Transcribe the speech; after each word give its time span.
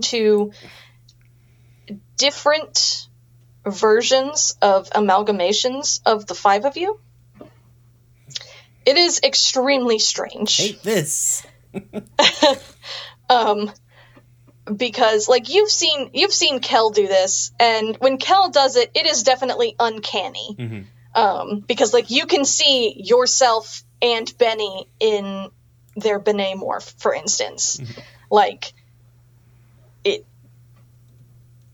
into 0.00 0.52
different 2.16 3.08
versions 3.66 4.56
of 4.62 4.88
amalgamations 4.90 6.00
of 6.06 6.26
the 6.26 6.34
five 6.34 6.64
of 6.64 6.76
you. 6.76 6.98
It 8.86 8.96
is 8.96 9.20
extremely 9.22 9.98
strange. 9.98 10.56
Hate 10.56 10.82
this. 10.82 11.46
um 13.28 13.70
because 14.74 15.28
like 15.28 15.48
you've 15.48 15.70
seen 15.70 16.10
you've 16.14 16.32
seen 16.32 16.60
Kel 16.60 16.90
do 16.90 17.06
this 17.06 17.52
and 17.60 17.96
when 17.98 18.16
Kel 18.18 18.50
does 18.50 18.76
it 18.76 18.90
it 18.94 19.06
is 19.06 19.22
definitely 19.22 19.76
uncanny. 19.78 20.56
Mhm. 20.58 20.84
Um 21.14 21.60
because 21.60 21.92
like 21.92 22.10
you 22.10 22.26
can 22.26 22.44
see 22.44 22.94
yourself 22.96 23.82
and 24.00 24.32
Benny 24.38 24.88
in 24.98 25.50
their 25.96 26.18
Benet 26.18 26.54
morph 26.54 26.94
for 27.00 27.12
instance. 27.14 27.80
Like 28.30 28.72
it 30.04 30.24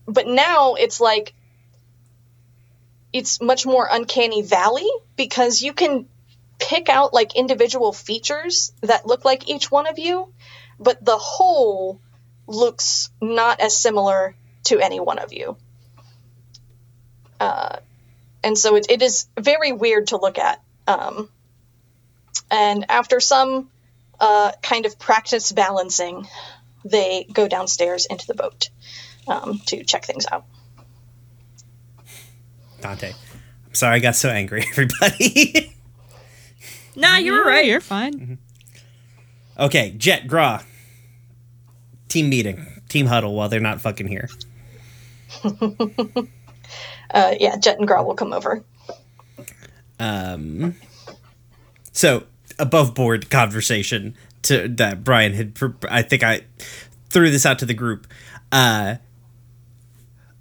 but 0.05 0.27
now 0.27 0.75
it's 0.75 0.99
like 0.99 1.33
it's 3.13 3.41
much 3.41 3.65
more 3.65 3.87
uncanny 3.89 4.41
valley 4.41 4.87
because 5.15 5.61
you 5.61 5.73
can 5.73 6.07
pick 6.59 6.89
out 6.89 7.13
like 7.13 7.35
individual 7.35 7.93
features 7.93 8.71
that 8.81 9.05
look 9.05 9.25
like 9.25 9.49
each 9.49 9.71
one 9.71 9.87
of 9.87 9.99
you 9.99 10.33
but 10.79 11.03
the 11.03 11.17
whole 11.17 11.99
looks 12.47 13.09
not 13.21 13.59
as 13.59 13.77
similar 13.77 14.35
to 14.63 14.79
any 14.79 14.99
one 14.99 15.19
of 15.19 15.33
you. 15.33 15.57
Uh, 17.39 17.77
and 18.43 18.57
so 18.57 18.75
it, 18.75 18.87
it 18.89 19.01
is 19.01 19.27
very 19.39 19.71
weird 19.71 20.07
to 20.07 20.17
look 20.17 20.39
at. 20.39 20.61
Um, 20.87 21.29
and 22.49 22.85
after 22.89 23.19
some 23.19 23.69
uh, 24.19 24.51
kind 24.61 24.85
of 24.85 24.97
practice 24.97 25.51
balancing, 25.51 26.27
they 26.85 27.25
go 27.31 27.47
downstairs 27.47 28.05
into 28.05 28.25
the 28.27 28.33
boat 28.33 28.69
um, 29.27 29.59
to 29.67 29.83
check 29.83 30.05
things 30.05 30.25
out. 30.31 30.45
Dante. 32.81 33.13
I'm 33.65 33.73
sorry 33.73 33.95
I 33.95 33.99
got 33.99 34.15
so 34.15 34.29
angry, 34.29 34.63
everybody. 34.69 35.73
Nah, 36.95 37.17
you 37.17 37.31
were 37.33 37.39
Yeah, 37.39 37.49
right. 37.49 37.65
You're 37.65 37.81
fine. 37.81 38.37
okay, 39.59 39.91
Jet, 39.97 40.27
Gra. 40.27 40.63
Team 42.07 42.29
meeting. 42.29 42.65
Team 42.89 43.05
huddle 43.07 43.35
while 43.35 43.49
they're 43.49 43.59
not 43.59 43.81
fucking 43.81 44.07
here. 44.07 44.29
Uh, 47.13 47.33
yeah, 47.39 47.55
Jet 47.55 47.77
and 47.79 47.87
Gra 47.87 48.03
will 48.03 48.15
come 48.15 48.33
over. 48.33 48.65
Um, 49.97 50.75
so 51.93 52.23
above 52.59 52.93
board 52.95 53.29
conversation 53.29 54.13
to 54.47 54.67
that 54.67 55.03
Brian 55.03 55.33
had. 55.33 55.57
I 55.89 56.01
think 56.01 56.23
I 56.23 56.41
threw 57.09 57.29
this 57.31 57.45
out 57.45 57.59
to 57.59 57.65
the 57.65 57.73
group. 57.73 58.07
Uh, 58.51 58.95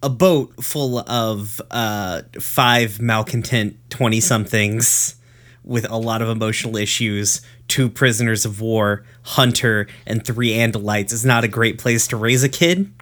a 0.03 0.11
boat 0.11 0.63
full 0.63 0.99
of 0.99 1.61
uh, 1.71 2.23
five 2.41 3.01
malcontent 3.01 3.77
twenty 3.91 4.21
somethings 4.21 5.17
with 5.65 5.91
a 5.91 5.97
lot 5.97 6.23
of 6.23 6.29
emotional 6.29 6.77
issues, 6.77 7.43
two 7.67 7.89
prisoners 7.91 8.45
of 8.45 8.61
war, 8.61 9.05
Hunter, 9.23 9.89
and 10.07 10.25
three 10.25 10.51
Andalites 10.51 11.13
is 11.13 11.25
not 11.25 11.43
a 11.43 11.49
great 11.49 11.79
place 11.79 12.07
to 12.09 12.17
raise 12.17 12.45
a 12.45 12.49
kid. 12.49 12.93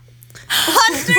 Hunter 0.48 1.12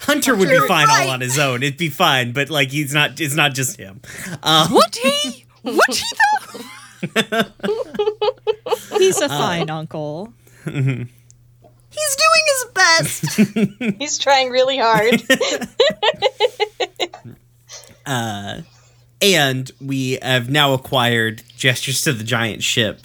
Hunter 0.00 0.36
would 0.36 0.48
be 0.48 0.68
fine 0.68 0.86
all 0.88 1.10
on 1.10 1.20
his 1.20 1.38
own. 1.38 1.62
It'd 1.62 1.76
be 1.76 1.88
fine, 1.88 2.32
but 2.32 2.50
like 2.50 2.70
he's 2.70 2.94
not. 2.94 3.20
It's 3.20 3.34
not 3.34 3.54
just 3.54 3.76
him. 3.76 4.00
Um, 4.42 4.72
Would 4.72 4.94
he? 4.96 5.41
Would 5.64 5.80
he 5.88 6.04
though? 7.30 7.44
He's 8.98 9.20
a 9.20 9.28
fine 9.28 9.70
uncle. 9.70 10.32
He's 11.92 12.16
doing 12.16 12.42
his 12.46 12.64
best. 12.74 13.36
He's 13.98 14.18
trying 14.18 14.50
really 14.50 14.78
hard. 14.78 15.22
uh, 18.06 18.62
and 19.20 19.70
we 19.80 20.18
have 20.22 20.48
now 20.48 20.72
acquired 20.72 21.42
gestures 21.56 22.02
to 22.02 22.12
the 22.12 22.24
giant 22.24 22.62
ship. 22.62 23.00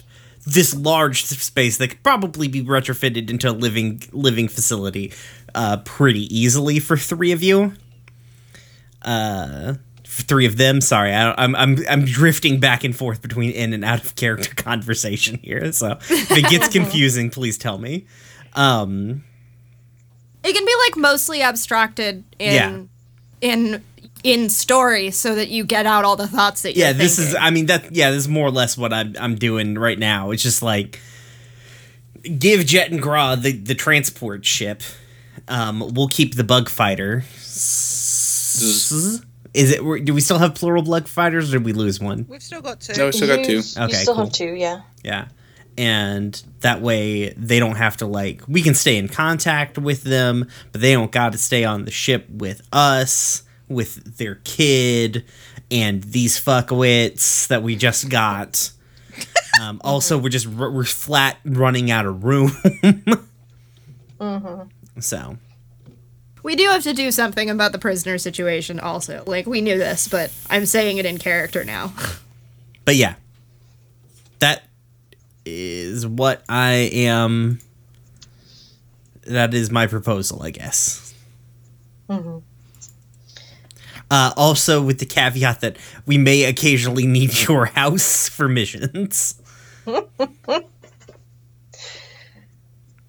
This 0.46 0.74
large 0.74 1.24
space 1.24 1.76
that 1.76 1.88
could 1.88 2.02
probably 2.02 2.48
be 2.48 2.64
retrofitted 2.64 3.28
into 3.28 3.50
a 3.50 3.52
living 3.52 4.02
living 4.12 4.48
facility, 4.48 5.12
uh, 5.54 5.76
pretty 5.84 6.34
easily 6.34 6.78
for 6.78 6.96
three 6.96 7.32
of 7.32 7.42
you. 7.42 7.74
Uh, 9.02 9.74
for 9.74 9.80
three 10.22 10.46
of 10.46 10.56
them. 10.56 10.80
Sorry, 10.80 11.12
I, 11.12 11.34
I'm 11.42 11.54
I'm 11.56 11.76
I'm 11.88 12.04
drifting 12.04 12.60
back 12.60 12.84
and 12.84 12.94
forth 12.96 13.22
between 13.22 13.50
in 13.52 13.72
and 13.72 13.84
out 13.84 14.04
of 14.04 14.14
character 14.14 14.54
conversation 14.62 15.38
here. 15.42 15.72
So 15.72 15.98
if 16.08 16.30
it 16.30 16.48
gets 16.50 16.68
confusing, 16.72 17.30
please 17.30 17.58
tell 17.58 17.78
me. 17.78 18.06
Um, 18.54 19.24
it 20.44 20.52
can 20.54 20.64
be 20.64 20.74
like 20.86 20.96
mostly 20.96 21.42
abstracted 21.42 22.24
in 22.38 22.54
Yeah. 22.54 22.80
in 23.40 23.84
in 24.24 24.48
story 24.48 25.10
so 25.12 25.34
that 25.36 25.48
you 25.48 25.64
get 25.64 25.86
out 25.86 26.04
all 26.04 26.16
the 26.16 26.26
thoughts 26.26 26.62
that 26.62 26.74
you're 26.76 26.86
yeah 26.88 26.92
this 26.92 27.20
is 27.20 27.36
i 27.36 27.50
mean 27.50 27.66
that 27.66 27.94
yeah 27.94 28.10
this 28.10 28.18
is 28.22 28.28
more 28.28 28.48
or 28.48 28.50
less 28.50 28.76
what 28.76 28.92
i'm, 28.92 29.14
I'm 29.20 29.36
doing 29.36 29.78
right 29.78 29.96
now 29.96 30.32
it's 30.32 30.42
just 30.42 30.60
like 30.60 30.98
give 32.36 32.66
jet 32.66 32.90
and 32.90 33.00
gra 33.00 33.36
the, 33.38 33.52
the 33.52 33.76
transport 33.76 34.44
ship 34.44 34.82
um 35.46 35.94
we'll 35.94 36.08
keep 36.08 36.34
the 36.34 36.42
bug 36.42 36.68
fighter 36.68 37.22
is 39.58 39.72
it 39.72 40.04
do 40.04 40.14
we 40.14 40.20
still 40.20 40.38
have 40.38 40.54
plural 40.54 40.82
bug 40.82 41.06
fighters 41.08 41.50
or 41.52 41.58
did 41.58 41.64
we 41.64 41.72
lose 41.72 42.00
one 42.00 42.24
We've 42.28 42.42
still 42.42 42.62
got 42.62 42.80
two. 42.80 42.92
No, 42.96 43.06
we 43.06 43.12
still 43.12 43.28
got 43.36 43.44
two. 43.44 43.52
You- 43.52 43.58
Okay, 43.58 43.88
you 43.88 43.94
still 43.94 44.14
cool. 44.14 44.24
have 44.24 44.32
two, 44.32 44.54
yeah. 44.54 44.80
yeah 45.04 45.28
and 45.76 46.42
that 46.60 46.80
way 46.80 47.30
they 47.30 47.60
don't 47.60 47.76
have 47.76 47.96
to 47.98 48.06
like 48.06 48.42
we 48.48 48.62
can 48.62 48.74
stay 48.74 48.96
in 48.96 49.06
contact 49.08 49.78
with 49.78 50.02
them 50.02 50.48
but 50.72 50.80
they 50.80 50.92
don't 50.92 51.12
got 51.12 51.30
to 51.32 51.38
stay 51.38 51.64
on 51.64 51.84
the 51.84 51.90
ship 51.92 52.26
with 52.30 52.60
us 52.72 53.42
with 53.68 54.16
their 54.16 54.36
kid 54.44 55.24
and 55.70 56.02
these 56.02 56.40
fuckwits 56.40 57.46
that 57.46 57.62
we 57.62 57.76
just 57.76 58.08
got 58.08 58.72
um, 59.62 59.80
also 59.84 60.18
we're 60.18 60.28
just 60.30 60.46
we're 60.48 60.82
flat 60.84 61.36
running 61.44 61.90
out 61.92 62.06
of 62.06 62.24
room 62.24 62.50
so 64.98 65.36
we 66.42 66.56
do 66.56 66.68
have 66.68 66.82
to 66.84 66.92
do 66.92 67.10
something 67.10 67.50
about 67.50 67.72
the 67.72 67.78
prisoner 67.78 68.18
situation 68.18 68.80
also. 68.80 69.22
Like 69.26 69.46
we 69.46 69.60
knew 69.60 69.78
this 69.78 70.08
but 70.08 70.32
i'm 70.50 70.66
saying 70.66 70.98
it 70.98 71.06
in 71.06 71.18
character 71.18 71.64
now. 71.64 71.92
But 72.84 72.96
yeah. 72.96 73.16
That 74.38 74.62
is 75.44 76.06
what 76.06 76.42
i 76.48 76.72
am. 76.92 77.58
That 79.26 79.52
is 79.52 79.70
my 79.70 79.86
proposal 79.86 80.42
i 80.42 80.50
guess. 80.50 81.14
Uh, 84.10 84.32
also 84.38 84.82
with 84.82 84.98
the 85.00 85.04
caveat 85.04 85.60
that 85.60 85.76
we 86.06 86.16
may 86.16 86.44
occasionally 86.44 87.06
need 87.06 87.38
your 87.48 87.66
house 87.66 88.28
for 88.28 88.48
missions. 88.48 89.40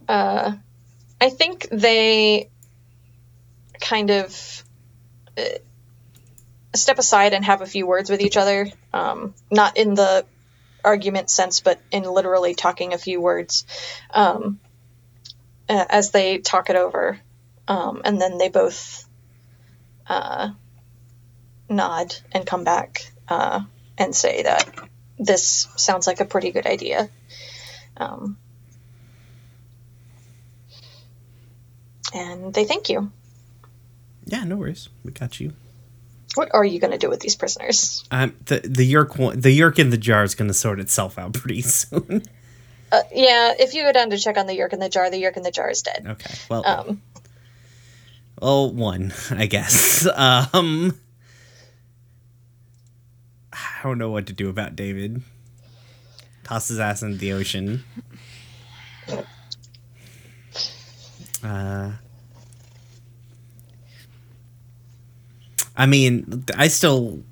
Uh, 0.10 0.54
I 1.22 1.30
think 1.30 1.68
they 1.72 2.50
kind 3.80 4.12
of 4.12 4.64
uh, 5.38 5.44
step 6.76 7.00
aside 7.00 7.34
and 7.34 7.46
have 7.46 7.62
a 7.62 7.66
few 7.66 7.88
words 7.88 8.10
with 8.10 8.22
each 8.22 8.38
other. 8.38 8.68
Um, 8.94 9.34
not 9.52 9.78
in 9.78 9.96
the 9.96 10.26
argument 10.84 11.30
sense, 11.30 11.60
but 11.60 11.80
in 11.92 12.04
literally 12.04 12.56
talking 12.56 12.94
a 12.94 12.98
few 12.98 13.22
words 13.22 13.66
um, 14.12 14.60
uh, 15.68 15.86
as 15.90 16.12
they 16.12 16.40
talk 16.40 16.70
it 16.70 16.76
over. 16.76 17.20
Um, 17.68 18.02
and 18.04 18.20
then 18.20 18.38
they 18.38 18.50
both 18.50 19.08
uh, 20.08 20.50
nod 21.70 22.16
and 22.32 22.46
come 22.46 22.64
back 22.64 23.12
uh, 23.28 23.62
and 23.98 24.16
say 24.16 24.44
that 24.44 24.68
this 25.20 25.68
sounds 25.76 26.08
like 26.08 26.20
a 26.20 26.26
pretty 26.26 26.52
good 26.52 26.66
idea. 26.66 27.10
Um, 27.98 28.38
and 32.14 32.54
they 32.54 32.66
thank 32.66 32.90
you. 32.90 33.12
Yeah 34.30 34.44
no 34.46 34.56
worries. 34.58 34.90
We 35.04 35.12
got 35.12 35.40
you. 35.40 35.54
What 36.36 36.50
are 36.54 36.64
you 36.64 36.80
going 36.80 36.92
to 36.92 36.98
do 37.00 37.10
with 37.10 37.20
these 37.22 37.36
prisoners? 37.36 38.04
um, 38.12 38.36
the 38.46 38.60
the 38.64 38.86
Yeerk 38.94 39.18
one, 39.18 39.40
the 39.42 39.50
Yeerk 39.58 39.80
in 39.80 39.90
the 39.90 39.98
jar 39.98 40.24
is 40.24 40.36
going 40.36 40.48
to 40.48 40.54
sort 40.54 40.80
itself 40.80 41.18
out 41.18 41.34
pretty 41.34 41.62
soon. 41.80 42.24
Uh, 42.92 43.02
yeah, 43.14 43.54
if 43.60 43.74
you 43.74 43.84
go 43.84 43.92
down 43.92 44.10
to 44.12 44.18
check 44.18 44.38
on 44.38 44.46
the 44.48 44.54
Yeerk 44.58 44.74
in 44.74 44.80
the 44.80 44.90
jar, 44.90 45.10
the 45.12 45.18
Yeerk 45.22 45.38
in 45.38 45.44
the 45.44 45.52
jar 45.52 45.70
is 45.70 45.82
dead. 45.82 46.06
okay 46.08 46.34
well 46.50 46.64
Um, 46.66 47.02
well 48.42 48.72
one 48.74 49.12
i 49.32 49.46
guess. 49.48 50.08
Um 50.16 50.98
i 53.52 53.82
don't 53.84 53.98
know 53.98 54.10
what 54.12 54.28
to 54.28 54.34
do 54.34 54.50
about 54.50 54.76
david. 54.76 55.22
Toss 56.44 56.68
his 56.70 56.80
ass 56.80 57.02
into 57.04 57.18
the 57.18 57.34
ocean. 57.34 57.84
Uh 61.44 61.92
i 65.80 65.88
mean 65.88 66.44
i 66.56 66.68
still 66.68 67.24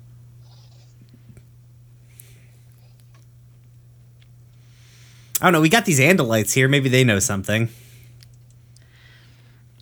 I 5.40 5.44
don't 5.44 5.52
know. 5.52 5.60
We 5.60 5.68
got 5.68 5.84
these 5.84 6.00
Andalites 6.00 6.52
here. 6.52 6.66
Maybe 6.68 6.88
they 6.88 7.04
know 7.04 7.20
something. 7.20 7.68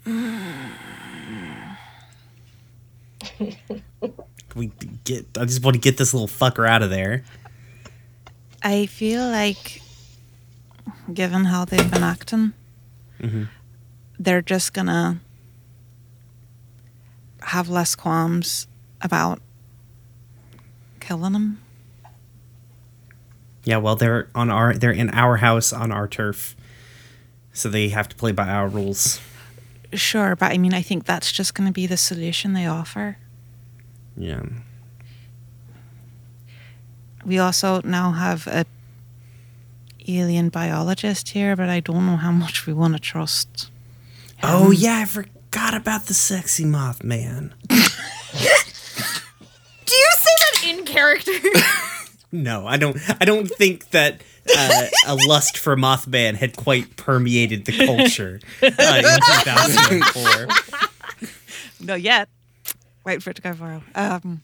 we 4.54 4.70
get. 5.04 5.26
I 5.38 5.46
just 5.46 5.64
want 5.64 5.74
to 5.74 5.80
get 5.80 5.96
this 5.96 6.12
little 6.12 6.28
fucker 6.28 6.68
out 6.68 6.82
of 6.82 6.90
there. 6.90 7.24
I 8.62 8.84
feel 8.86 9.26
like, 9.26 9.80
given 11.12 11.46
how 11.46 11.64
they've 11.64 11.90
been 11.90 12.02
acting, 12.02 12.52
mm-hmm. 13.20 13.44
they're 14.18 14.42
just 14.42 14.74
gonna 14.74 15.20
have 17.46 17.69
less 17.69 17.94
qualms 17.94 18.66
about 19.00 19.40
killing 21.00 21.32
them. 21.32 21.62
Yeah, 23.64 23.78
well, 23.78 23.96
they're 23.96 24.28
on 24.34 24.50
our. 24.50 24.75
They're 24.75 24.93
in 24.93 25.10
our 25.10 25.38
house 25.38 25.72
on 25.72 25.90
our 25.90 26.06
turf, 26.06 26.56
so 27.52 27.69
they 27.69 27.88
have 27.88 28.08
to 28.08 28.16
play 28.16 28.32
by 28.32 28.48
our 28.48 28.69
rules. 28.69 29.20
Sure, 29.93 30.37
but 30.37 30.52
I 30.52 30.58
mean, 30.58 30.75
I 30.75 30.82
think 30.82 31.04
that's 31.04 31.32
just 31.32 31.54
gonna 31.54 31.72
be 31.72 31.87
the 31.87 31.96
solution 31.96 32.52
they 32.52 32.66
offer. 32.66 33.19
Yeah. 34.16 34.42
We 37.25 37.38
also 37.38 37.81
now 37.82 38.12
have 38.12 38.46
a 38.46 38.66
alien 40.08 40.49
biologist 40.49 41.31
here, 41.31 41.56
but 41.56 41.69
I 41.69 41.81
don't 41.81 42.06
know 42.06 42.16
how 42.16 42.31
much 42.31 42.66
we 42.66 42.72
want 42.72 42.94
to 42.94 43.00
trust. 43.00 43.70
Oh 44.42 44.70
yeah, 44.70 44.99
I 44.99 45.04
forgot 45.06 45.36
about 45.54 46.06
the 46.06 46.14
sexy 46.14 46.64
Mothman. 46.64 47.52
Do 47.69 47.75
you 49.94 50.10
say 50.19 50.34
that 50.38 50.64
in 50.66 50.84
character? 50.84 51.32
No, 52.32 52.66
I 52.66 52.76
don't. 52.76 52.98
I 53.20 53.25
don't 53.25 53.46
think 53.46 53.90
that 53.90 54.20
uh, 54.54 54.87
a 55.06 55.14
lust 55.14 55.56
for 55.56 55.76
Mothman 55.76 56.34
had 56.34 56.56
quite 56.56 56.96
permeated 56.96 57.64
the 57.66 57.87
culture 57.87 58.40
uh, 58.60 58.66
in 58.66 58.72
2004. 60.10 60.48
No, 61.87 61.94
yet. 61.94 62.28
Wait 63.04 63.22
for 63.22 63.31
it 63.31 63.37
to 63.37 63.42
go 63.42 63.52
viral. 63.52 63.82
Um, 63.94 64.42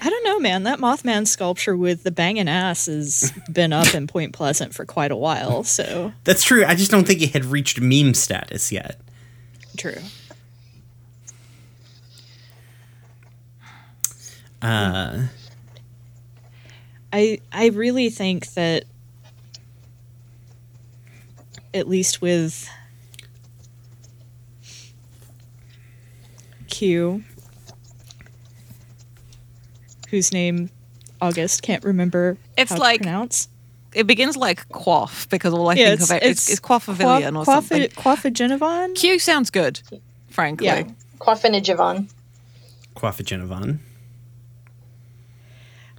I 0.00 0.10
don't 0.10 0.24
know, 0.24 0.38
man. 0.38 0.62
That 0.62 0.78
Mothman 0.78 1.26
sculpture 1.26 1.76
with 1.76 2.04
the 2.04 2.10
banging 2.10 2.48
ass 2.48 2.86
has 2.86 3.32
been 3.52 3.72
up 3.72 3.94
in 3.94 4.06
Point 4.06 4.32
Pleasant 4.32 4.74
for 4.74 4.84
quite 4.84 5.10
a 5.10 5.16
while, 5.16 5.64
so 5.64 6.12
That's 6.24 6.44
true. 6.44 6.64
I 6.64 6.74
just 6.74 6.90
don't 6.90 7.06
think 7.06 7.22
it 7.22 7.32
had 7.32 7.44
reached 7.44 7.80
meme 7.80 8.14
status 8.14 8.70
yet. 8.70 9.00
true. 9.76 9.94
Uh, 14.60 15.26
I 17.12 17.40
I 17.52 17.66
really 17.68 18.10
think 18.10 18.48
that 18.54 18.84
at 21.72 21.86
least 21.86 22.20
with 22.20 22.68
Q 26.68 27.22
whose 30.10 30.32
name 30.32 30.70
August 31.20 31.62
can't 31.62 31.84
remember 31.84 32.36
It's 32.56 32.70
how 32.70 32.76
to 32.76 32.82
like- 32.82 33.00
pronounce. 33.02 33.48
it 33.94 34.06
begins 34.06 34.36
like 34.36 34.68
quaff 34.68 35.28
because 35.28 35.52
all 35.54 35.68
I 35.68 35.74
think 35.74 36.00
of 36.00 36.10
it 36.10 36.22
is, 36.22 36.48
is 36.48 36.60
quaffavillion 36.60 37.36
or 37.36 37.44
something. 37.44 37.82
Quaffagenovan? 37.90 38.94
Q 38.94 39.18
sounds 39.18 39.50
good, 39.50 39.80
frankly. 40.30 40.66
Yeah. 40.66 40.84
Quaffinigivan. 41.18 42.10
Quaffagenovan. 42.94 43.78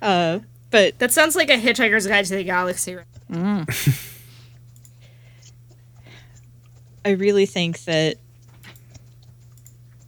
Uh, 0.02 0.40
but 0.72 0.98
that 1.00 1.12
sounds 1.12 1.36
like 1.36 1.50
a 1.50 1.58
Hitchhiker's 1.58 2.08
Guide 2.08 2.26
to 2.26 2.36
the 2.38 2.44
Galaxy. 2.44 2.98
I 7.06 7.12
really 7.12 7.46
think 7.46 7.84
that 7.86 8.18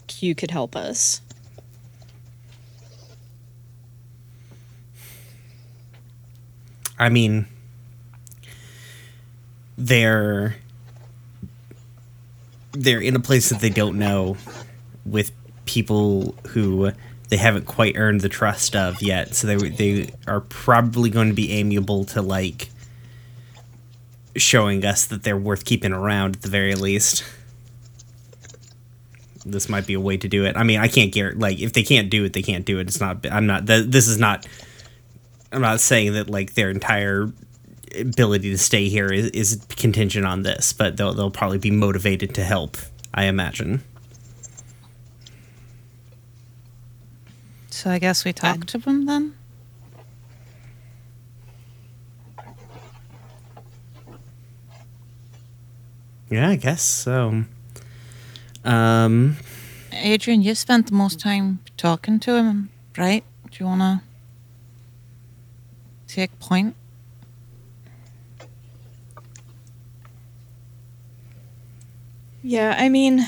Q 0.08 0.36
could 0.36 0.52
help 0.52 0.76
us. 0.76 1.22
I 7.02 7.10
mean, 7.10 7.48
they're 9.78 10.56
they're 12.74 13.02
in 13.02 13.16
a 13.16 13.20
place 13.20 13.50
that 13.50 13.60
they 13.60 13.70
don't 13.70 13.98
know 13.98 14.38
with 15.06 15.32
people 15.66 16.36
who 16.50 16.92
they 17.30 17.38
haven't 17.38 17.66
quite 17.66 17.96
earned 17.98 18.22
the 18.22 18.30
trust 18.30 18.76
of 18.76 19.02
yet. 19.02 19.36
So 19.36 19.48
they 19.48 19.70
they 19.70 20.14
are 20.28 20.42
probably 20.42 21.10
going 21.10 21.30
to 21.30 21.34
be 21.34 21.52
amiable 21.54 22.06
to 22.06 22.22
like 22.22 22.70
showing 24.36 24.86
us 24.86 25.06
that 25.08 25.24
they're 25.24 25.38
worth 25.38 25.66
keeping 25.66 25.92
around 25.92 26.38
at 26.38 26.42
the 26.44 26.50
very 26.50 26.76
least. 26.76 27.24
This 29.46 29.68
might 29.70 29.88
be 29.88 29.96
a 29.96 30.00
way 30.00 30.18
to 30.18 30.28
do 30.28 30.46
it. 30.46 30.56
I 30.56 30.64
mean, 30.64 30.80
I 30.80 30.88
can't 30.88 31.12
guarantee 31.12 31.40
like 31.40 31.60
if 31.60 31.74
they 31.74 31.84
can't 31.84 32.10
do 32.12 32.24
it, 32.26 32.34
they 32.34 32.44
can't 32.44 32.64
do 32.64 32.78
it. 32.80 32.88
It's 32.88 33.00
not. 33.00 33.26
I'm 33.30 33.48
not. 33.48 33.66
th- 33.66 33.88
This 33.88 34.08
is 34.08 34.20
not 34.20 34.46
I'm 35.52 35.62
not 35.62 35.80
saying 35.80 36.14
that 36.14 36.30
like 36.30 36.54
their 36.54 36.70
entire 36.70 37.32
ability 37.98 38.52
to 38.52 38.58
stay 38.58 38.88
here 38.88 39.12
is, 39.12 39.30
is 39.32 39.66
contingent 39.70 40.26
on 40.26 40.44
this, 40.44 40.74
but 40.74 40.98
they'll 40.98 41.14
they'll 41.14 41.32
probably 41.32 41.58
be 41.58 41.72
motivated 41.72 42.34
to 42.36 42.44
help. 42.44 42.78
I 43.14 43.26
imagine. 43.26 43.84
So 47.70 47.90
I 47.90 48.00
guess 48.00 48.24
we 48.24 48.32
talk 48.32 48.66
to 48.68 48.78
them 48.78 49.06
then. 49.06 49.34
Yeah, 56.30 56.50
I 56.50 56.56
guess 56.56 56.82
so. 56.82 57.44
Um, 58.64 59.36
Adrian, 59.92 60.42
you 60.42 60.56
spent 60.56 60.88
the 60.88 60.94
most 60.94 61.20
time 61.20 61.60
talking 61.76 62.20
to 62.22 62.36
him, 62.36 62.70
right? 62.98 63.26
Do 63.50 63.58
you 63.60 63.66
want 63.66 64.02
to 66.12 66.16
take 66.16 66.40
point? 66.40 66.76
Yeah, 72.44 72.76
I 72.78 72.90
mean, 72.90 73.26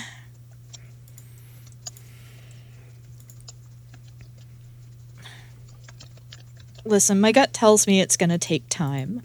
listen, 6.86 7.20
my 7.22 7.32
gut 7.32 7.54
tells 7.54 7.88
me 7.88 8.02
it's 8.02 8.18
going 8.18 8.30
to 8.30 8.38
take 8.38 8.68
time. 8.70 9.24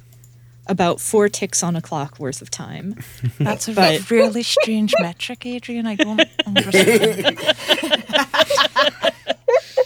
About 0.67 1.01
four 1.01 1.31
ticks 1.31 1.63
on 1.63 1.77
a 1.77 1.81
clock 1.81 2.19
worth 2.21 2.43
of 2.43 2.51
time. 2.51 2.97
That's 3.39 3.69
a 3.69 3.73
But- 3.73 4.11
really 4.11 4.43
strange 4.43 4.93
metric, 5.01 5.47
Adrian. 5.47 5.87
I 5.87 5.95
don't 5.95 6.21
understand. 6.47 7.39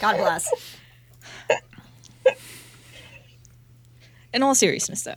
God 0.01 0.17
bless. 0.17 0.49
In 4.33 4.43
all 4.43 4.55
seriousness, 4.55 5.03
though, 5.03 5.15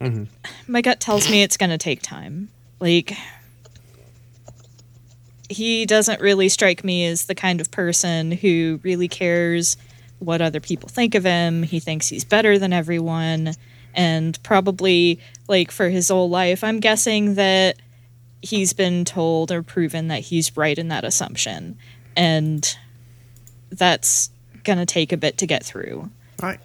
mm-hmm. 0.00 0.24
my 0.66 0.80
gut 0.80 1.00
tells 1.00 1.30
me 1.30 1.42
it's 1.42 1.56
going 1.56 1.70
to 1.70 1.78
take 1.78 2.02
time. 2.02 2.48
Like, 2.80 3.12
he 5.48 5.86
doesn't 5.86 6.20
really 6.20 6.48
strike 6.48 6.84
me 6.84 7.06
as 7.06 7.26
the 7.26 7.34
kind 7.34 7.60
of 7.60 7.70
person 7.70 8.32
who 8.32 8.80
really 8.82 9.08
cares 9.08 9.76
what 10.18 10.40
other 10.40 10.60
people 10.60 10.88
think 10.88 11.14
of 11.14 11.24
him. 11.24 11.62
He 11.62 11.80
thinks 11.80 12.08
he's 12.08 12.24
better 12.24 12.58
than 12.58 12.72
everyone. 12.72 13.52
And 13.94 14.40
probably, 14.42 15.20
like, 15.48 15.70
for 15.70 15.88
his 15.88 16.08
whole 16.08 16.30
life, 16.30 16.62
I'm 16.62 16.80
guessing 16.80 17.34
that 17.34 17.76
he's 18.42 18.72
been 18.72 19.04
told 19.04 19.50
or 19.50 19.62
proven 19.62 20.08
that 20.08 20.20
he's 20.20 20.56
right 20.56 20.78
in 20.78 20.88
that 20.88 21.04
assumption. 21.04 21.76
And 22.16 22.76
that's 23.70 24.30
going 24.64 24.78
to 24.78 24.86
take 24.86 25.12
a 25.12 25.16
bit 25.16 25.38
to 25.38 25.46
get 25.46 25.64
through. 25.64 26.10
I 26.42 26.58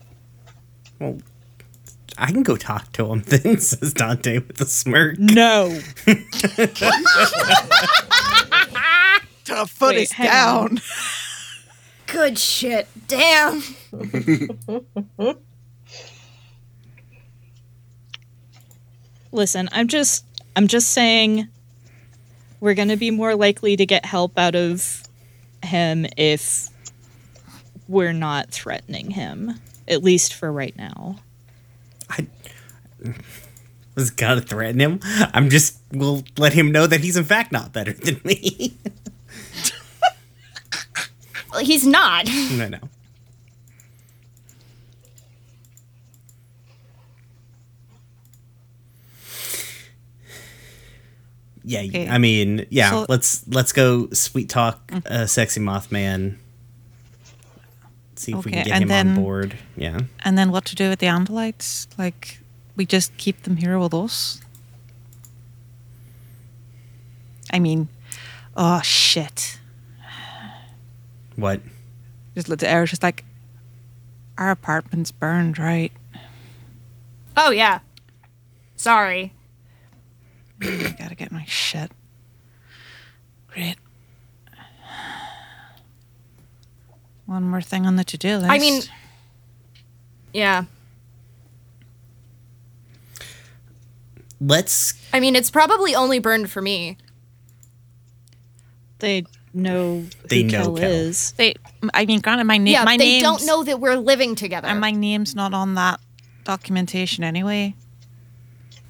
well, 0.99 1.17
I 2.17 2.31
can 2.31 2.43
go 2.43 2.55
talk 2.55 2.91
to 2.93 3.11
him 3.11 3.23
then. 3.25 3.57
Says 3.59 3.93
Dante 3.93 4.39
with 4.39 4.59
a 4.61 4.65
smirk. 4.65 5.17
No. 5.19 5.69
the 9.45 9.65
foot 9.67 9.95
Wait, 9.95 10.03
is 10.03 10.11
hang 10.11 10.27
down. 10.27 10.81
Good 12.07 12.37
shit. 12.37 12.87
Damn. 13.07 13.63
Listen, 19.31 19.67
I'm 19.71 19.87
just 19.87 20.25
I'm 20.55 20.67
just 20.67 20.91
saying 20.91 21.47
we're 22.59 22.75
going 22.75 22.89
to 22.89 22.97
be 22.97 23.11
more 23.11 23.35
likely 23.35 23.75
to 23.75 23.85
get 23.85 24.05
help 24.05 24.37
out 24.37 24.55
of 24.55 25.03
him 25.63 26.05
if 26.17 26.69
we're 27.87 28.13
not 28.13 28.51
threatening 28.51 29.11
him, 29.11 29.59
at 29.87 30.03
least 30.03 30.33
for 30.33 30.51
right 30.51 30.75
now. 30.77 31.17
I, 32.17 32.27
was 33.95 34.11
gonna 34.11 34.41
threaten 34.41 34.79
him. 34.79 34.99
I'm 35.33 35.49
just 35.49 35.79
will 35.91 36.23
let 36.37 36.53
him 36.53 36.71
know 36.71 36.87
that 36.87 37.01
he's 37.01 37.17
in 37.17 37.25
fact 37.25 37.51
not 37.51 37.73
better 37.73 37.93
than 37.93 38.19
me. 38.23 38.77
well, 41.51 41.63
he's 41.63 41.85
not. 41.85 42.27
No, 42.53 42.69
no. 42.69 42.79
yeah 51.63 51.81
okay. 51.81 52.09
i 52.09 52.17
mean 52.17 52.65
yeah 52.69 52.89
so, 52.89 53.05
let's 53.07 53.47
let's 53.47 53.71
go 53.71 54.09
sweet 54.11 54.49
talk 54.49 54.85
mm. 54.87 55.05
uh, 55.07 55.25
sexy 55.25 55.61
mothman 55.61 56.35
See 58.23 58.31
if 58.31 58.45
we 58.45 58.51
can 58.51 58.59
Okay, 58.61 58.69
get 58.69 58.73
and 58.75 58.83
him 58.83 58.87
then- 58.89 59.07
on 59.09 59.15
board. 59.15 59.57
Yeah. 59.75 59.99
And 60.23 60.37
then 60.37 60.51
what 60.51 60.65
to 60.65 60.75
do 60.75 60.89
with 60.89 60.99
the 60.99 61.07
Andalites? 61.07 61.87
Like, 61.97 62.39
we 62.75 62.85
just 62.85 63.15
keep 63.17 63.43
them 63.43 63.57
here 63.57 63.77
with 63.77 63.93
us? 63.93 64.39
I 67.51 67.59
mean, 67.59 67.89
oh 68.55 68.81
shit. 68.81 69.59
What? 71.35 71.61
Just 72.35 72.49
looked 72.49 72.63
at 72.63 72.69
Eric, 72.69 72.89
just 72.89 73.03
like, 73.03 73.23
our 74.37 74.49
apartment's 74.51 75.11
burned, 75.11 75.59
right? 75.59 75.91
Oh 77.37 77.51
yeah. 77.51 77.79
Sorry. 78.75 79.33
I 80.61 80.95
gotta 80.99 81.15
get 81.15 81.31
my 81.31 81.45
shit. 81.45 81.91
Great. 83.47 83.75
One 87.25 87.43
more 87.43 87.61
thing 87.61 87.85
on 87.85 87.95
the 87.95 88.03
to 88.03 88.17
do 88.17 88.37
list. 88.37 88.49
I 88.49 88.59
mean, 88.59 88.81
yeah. 90.33 90.65
Let's. 94.41 94.93
I 95.13 95.19
mean, 95.19 95.35
it's 95.35 95.49
probably 95.49 95.95
only 95.95 96.19
burned 96.19 96.51
for 96.51 96.61
me. 96.61 96.97
They 98.99 99.25
know 99.53 100.05
They 100.29 100.43
know 100.43 100.63
Kel 100.63 100.75
Kel. 100.75 100.83
is. 100.91 101.31
they, 101.33 101.55
I 101.93 102.05
mean, 102.05 102.19
granted, 102.21 102.45
my 102.45 102.57
name, 102.57 102.73
yeah, 102.73 102.83
my 102.83 102.97
they 102.97 103.21
name's, 103.21 103.23
don't 103.23 103.45
know 103.45 103.63
that 103.63 103.79
we're 103.79 103.95
living 103.97 104.35
together. 104.35 104.67
and 104.67 104.79
my 104.79 104.91
name's 104.91 105.35
not 105.35 105.53
on 105.53 105.75
that 105.75 105.99
documentation 106.43 107.23
anyway. 107.23 107.75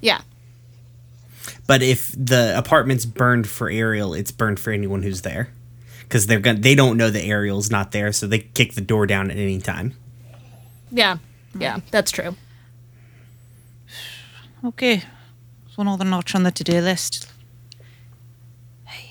yeah. 0.00 0.22
But 1.66 1.82
if 1.82 2.14
the 2.16 2.52
apartment's 2.56 3.06
burned 3.06 3.48
for 3.48 3.70
Ariel, 3.70 4.12
it's 4.14 4.30
burned 4.30 4.60
for 4.60 4.70
anyone 4.70 5.02
who's 5.02 5.22
there, 5.22 5.48
because 6.14 6.28
they're 6.28 6.38
gonna. 6.38 6.60
They 6.60 6.76
don't 6.76 6.96
know 6.96 7.10
that 7.10 7.24
Ariel's 7.24 7.72
not 7.72 7.90
there, 7.90 8.12
so 8.12 8.28
they 8.28 8.38
kick 8.38 8.74
the 8.74 8.80
door 8.80 9.04
down 9.04 9.32
at 9.32 9.36
any 9.36 9.58
time. 9.60 9.94
Yeah. 10.92 11.16
Yeah, 11.58 11.80
that's 11.90 12.12
true. 12.12 12.36
Okay. 14.64 15.02
one 15.74 15.88
other 15.88 16.04
notch 16.04 16.36
on 16.36 16.44
the 16.44 16.52
to 16.52 16.62
do 16.62 16.80
list. 16.80 17.32
Hey. 18.84 19.10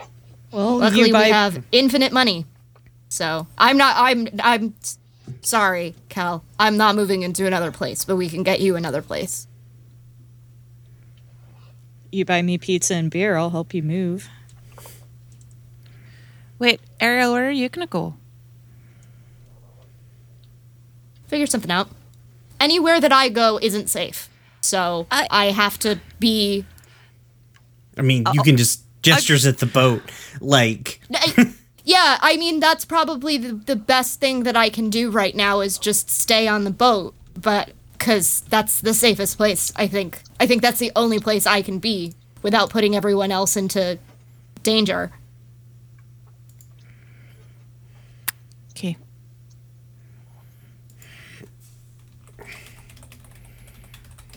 Um, 0.00 0.06
well, 0.52 0.78
Luckily, 0.78 1.08
you 1.08 1.12
buy 1.12 1.24
we 1.24 1.30
have 1.30 1.64
infinite 1.72 2.12
money. 2.12 2.46
So 3.08 3.48
I'm 3.58 3.76
not. 3.76 3.96
I'm. 3.98 4.28
I'm 4.44 4.74
sorry, 5.40 5.96
Cal. 6.08 6.44
I'm 6.56 6.76
not 6.76 6.94
moving 6.94 7.22
into 7.22 7.48
another 7.48 7.72
place, 7.72 8.04
but 8.04 8.14
we 8.14 8.28
can 8.28 8.44
get 8.44 8.60
you 8.60 8.76
another 8.76 9.02
place. 9.02 9.48
you 12.12 12.24
buy 12.24 12.42
me 12.42 12.58
pizza 12.58 12.94
and 12.94 13.10
beer. 13.10 13.36
I'll 13.36 13.50
help 13.50 13.74
you 13.74 13.82
move. 13.82 14.28
Wait, 16.62 16.80
Ariel, 17.00 17.32
where 17.32 17.48
are 17.48 17.50
you 17.50 17.68
gonna 17.68 17.88
go? 17.88 18.14
Figure 21.26 21.48
something 21.48 21.72
out. 21.72 21.88
Anywhere 22.60 23.00
that 23.00 23.10
I 23.12 23.30
go 23.30 23.58
isn't 23.60 23.90
safe, 23.90 24.28
so 24.60 25.08
I- 25.10 25.26
I, 25.28 25.46
have 25.46 25.76
to 25.80 25.98
be. 26.20 26.64
I 27.98 28.02
mean, 28.02 28.22
you 28.32 28.42
uh, 28.42 28.44
can 28.44 28.56
just 28.56 28.84
gestures 29.02 29.44
at 29.44 29.58
the 29.58 29.66
boat, 29.66 30.02
like 30.40 31.00
I- 31.12 31.52
yeah, 31.82 32.18
I 32.20 32.36
mean 32.36 32.60
that's 32.60 32.84
probably 32.84 33.38
the, 33.38 33.54
the 33.54 33.74
best 33.74 34.20
thing 34.20 34.44
that 34.44 34.56
I 34.56 34.70
can 34.70 34.88
do 34.88 35.10
right 35.10 35.34
now 35.34 35.62
is 35.62 35.78
just 35.78 36.10
stay 36.10 36.46
on 36.46 36.62
the 36.62 36.70
boat, 36.70 37.12
but 37.36 37.72
because 37.98 38.42
that's 38.42 38.80
the 38.80 38.94
safest 38.94 39.36
place. 39.36 39.72
I 39.74 39.88
think. 39.88 40.22
I 40.38 40.46
think 40.46 40.62
that's 40.62 40.78
the 40.78 40.92
only 40.94 41.18
place 41.18 41.44
I 41.44 41.62
can 41.62 41.80
be 41.80 42.14
without 42.40 42.70
putting 42.70 42.94
everyone 42.94 43.32
else 43.32 43.56
into 43.56 43.98
danger. 44.62 45.10
Okay. 48.72 48.96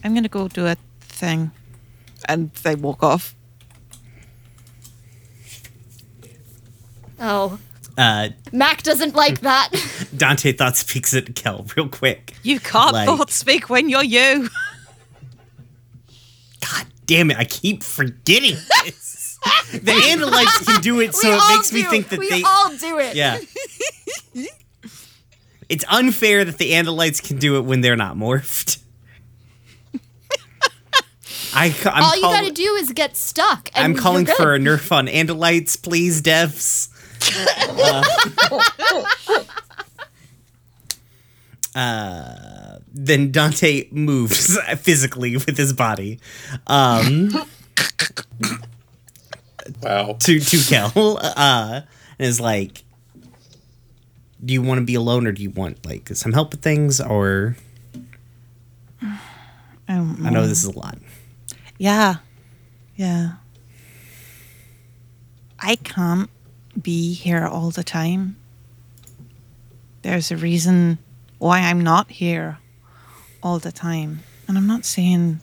I'm 0.04 0.14
gonna 0.14 0.28
go 0.30 0.48
do 0.48 0.66
a 0.68 0.76
thing. 1.02 1.52
And 2.28 2.52
they 2.64 2.76
walk 2.76 3.04
off. 3.04 3.36
Oh, 7.20 7.60
uh, 7.98 8.30
Mac 8.52 8.84
doesn't 8.84 9.16
like 9.16 9.42
that. 9.42 9.70
Dante 10.18 10.52
thought 10.52 10.76
speaks 10.76 11.14
at 11.14 11.34
Kel 11.36 11.66
real 11.78 11.88
quick. 11.88 12.34
You 12.44 12.60
can't 12.60 12.94
Like- 12.94 13.08
both 13.08 13.32
speak 13.32 13.70
when 13.70 13.90
you're 13.90 14.04
you. 14.04 14.50
God 16.62 16.86
damn 17.06 17.32
it! 17.32 17.38
I 17.38 17.46
keep 17.46 17.84
forgetting 17.84 18.56
this. 18.84 19.15
The 19.72 19.92
Andalites 19.92 20.66
can 20.66 20.82
do 20.82 21.00
it, 21.02 21.14
so 21.22 21.30
We 21.30 21.36
it 21.36 21.56
makes 21.56 21.74
me 21.74 21.84
think 21.84 22.10
that 22.10 22.20
we 22.20 22.30
they. 22.30 22.44
all 22.44 22.76
do 22.76 23.00
it. 23.00 23.16
Yeah. 23.16 23.40
it's 25.70 25.86
unfair 25.90 26.46
that 26.46 26.58
the 26.58 26.72
Andalites 26.72 27.22
can 27.26 27.38
do 27.38 27.58
it 27.58 27.62
when 27.62 27.82
they're 27.82 27.96
not 27.96 28.16
morphed. 28.16 28.80
I, 31.54 31.74
I'm 31.86 32.04
all 32.04 32.16
you 32.16 32.22
call- 32.22 32.34
gotta 32.34 32.52
do 32.52 32.74
is 32.76 32.92
get 32.92 33.16
stuck. 33.16 33.70
And 33.76 33.84
I'm 33.84 33.96
calling 33.96 34.26
for 34.26 34.54
a 34.56 34.60
nerf 34.60 34.92
on 34.92 35.08
Andalites, 35.08 35.82
please, 35.82 36.22
devs. 36.22 36.90
Uh, 41.76 41.80
uh, 41.80 42.80
then 42.94 43.32
Dante 43.32 43.88
moves 43.92 44.58
physically 44.80 45.36
with 45.36 45.58
his 45.58 45.74
body 45.74 46.20
um, 46.68 47.30
Wow. 49.82 50.18
to 50.20 50.40
to 50.40 50.58
Kel, 50.70 50.92
uh, 51.22 51.82
and 52.20 52.28
is 52.28 52.40
like, 52.40 52.84
"Do 54.44 54.54
you 54.54 54.62
want 54.62 54.80
to 54.80 54.86
be 54.86 54.96
alone, 54.96 55.28
or 55.28 55.32
do 55.32 55.42
you 55.42 55.50
want 55.50 55.86
like 55.86 56.10
some 56.10 56.34
help 56.34 56.52
with 56.52 56.62
things?" 56.62 57.00
Or 57.02 57.56
Um, 59.88 60.22
I 60.26 60.32
know 60.32 60.48
this 60.48 60.64
is 60.64 60.76
a 60.76 60.80
lot. 60.80 60.98
Yeah. 61.78 62.16
Yeah. 62.96 63.34
I 65.60 65.76
can't 65.76 66.30
be 66.82 67.14
here 67.14 67.46
all 67.46 67.70
the 67.70 67.84
time. 67.84 68.36
There's 70.02 70.32
a 70.32 70.38
reason 70.38 70.98
why 71.38 71.60
I'm 71.60 71.82
not 71.82 72.10
here 72.10 72.58
all 73.44 73.60
the 73.60 73.72
time. 73.72 74.22
And 74.48 74.58
I'm 74.58 74.68
not 74.68 74.86
saying 74.86 75.42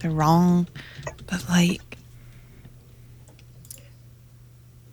they're 0.00 0.10
wrong, 0.10 0.68
but 1.26 1.48
like, 1.48 1.87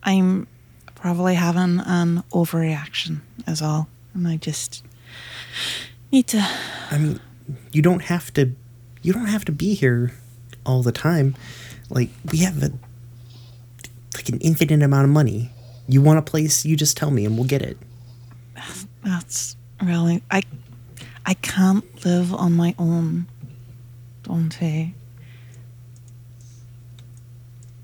I'm 0.06 0.48
probably 0.94 1.34
having 1.34 1.80
an 1.80 2.24
overreaction, 2.32 3.22
is 3.48 3.62
all. 3.62 3.90
And 4.14 4.28
I 4.28 4.38
just 4.38 4.84
need 6.12 6.28
to. 6.28 6.48
I 6.92 6.98
mean, 6.98 7.20
you 7.72 7.82
don't 7.82 8.04
have 8.04 8.32
to. 8.36 8.52
You 9.02 9.12
don't 9.12 9.26
have 9.26 9.44
to 9.46 9.52
be 9.52 9.74
here 9.74 10.14
all 10.66 10.82
the 10.84 10.92
time. 10.92 11.36
Like 11.90 12.10
we 12.32 12.40
have 12.40 12.64
a 12.64 12.72
like 14.14 14.30
an 14.30 14.40
infinite 14.40 14.82
amount 14.82 15.06
of 15.06 15.10
money. 15.10 15.52
You 15.88 16.02
want 16.02 16.20
a 16.20 16.22
place? 16.22 16.66
You 16.66 16.76
just 16.78 16.96
tell 16.96 17.12
me, 17.12 17.26
and 17.26 17.36
we'll 17.38 17.48
get 17.48 17.62
it. 17.62 17.78
That's 19.04 19.58
really 19.82 20.24
I 20.32 20.44
I 21.26 21.34
can't 21.34 22.06
live 22.06 22.34
on 22.34 22.54
my 22.54 22.74
own, 22.78 23.28
Dante. 24.24 24.94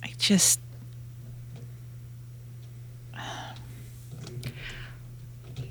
I 0.03 0.13
just 0.17 0.60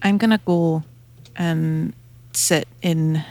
I'm 0.02 0.18
gonna 0.18 0.40
go 0.44 0.82
and 1.36 1.92
sit 2.32 2.66
in 2.82 3.22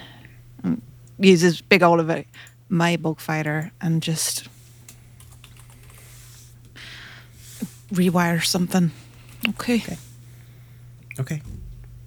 um, 0.64 0.82
use 1.20 1.42
this 1.42 1.62
big 1.62 1.84
Oliver 1.84 2.26
my 2.70 2.96
bug 2.98 3.20
fighter 3.20 3.72
and 3.82 4.02
just 4.04 4.48
rewire 7.92 8.44
something. 8.44 8.92
Okay. 9.50 9.78
Okay. 9.78 9.98
Okay. 11.20 11.42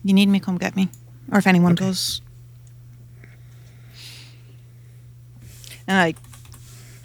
You 0.05 0.15
need 0.15 0.29
me, 0.29 0.39
come 0.41 0.59
get 0.59 0.77
me. 0.77 0.89
Or 1.31 1.39
if 1.39 1.47
anyone 1.47 1.73
Okay. 1.73 1.87
does. 1.87 2.21
And 5.89 5.99
I, 5.99 6.15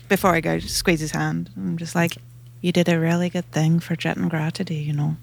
before 0.07 0.35
I 0.35 0.41
go, 0.41 0.59
squeeze 0.59 0.99
his 0.99 1.11
hand. 1.11 1.49
I'm 1.57 1.77
just 1.77 1.95
like, 1.95 2.17
you 2.61 2.71
did 2.71 2.87
a 2.89 2.99
really 2.99 3.29
good 3.29 3.49
thing 3.51 3.79
for 3.79 3.95
Jet 3.95 4.17
and 4.17 4.29
Gra 4.29 4.51
today, 4.51 4.75
you 4.75 4.93
know. 4.93 5.17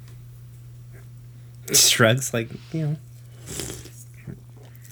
Shrugs 1.73 2.35
like 2.35 2.49
you 2.73 2.87
know. 2.87 2.97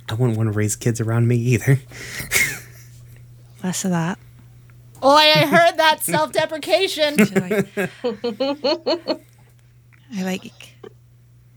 I 0.09 0.15
wouldn't 0.15 0.37
want 0.37 0.49
to 0.49 0.53
raise 0.53 0.77
kids 0.77 1.01
around 1.01 1.27
me 1.29 1.37
either. 1.37 1.79
Less 3.63 3.85
of 3.85 3.91
that. 3.93 4.19
Oh, 5.01 5.17
I 5.17 5.47
heard 5.47 5.77
that 5.79 6.03
self-deprecation. 6.03 7.17
I 7.21 7.35
like, 7.39 7.69
I 10.15 10.23
like 10.23 10.75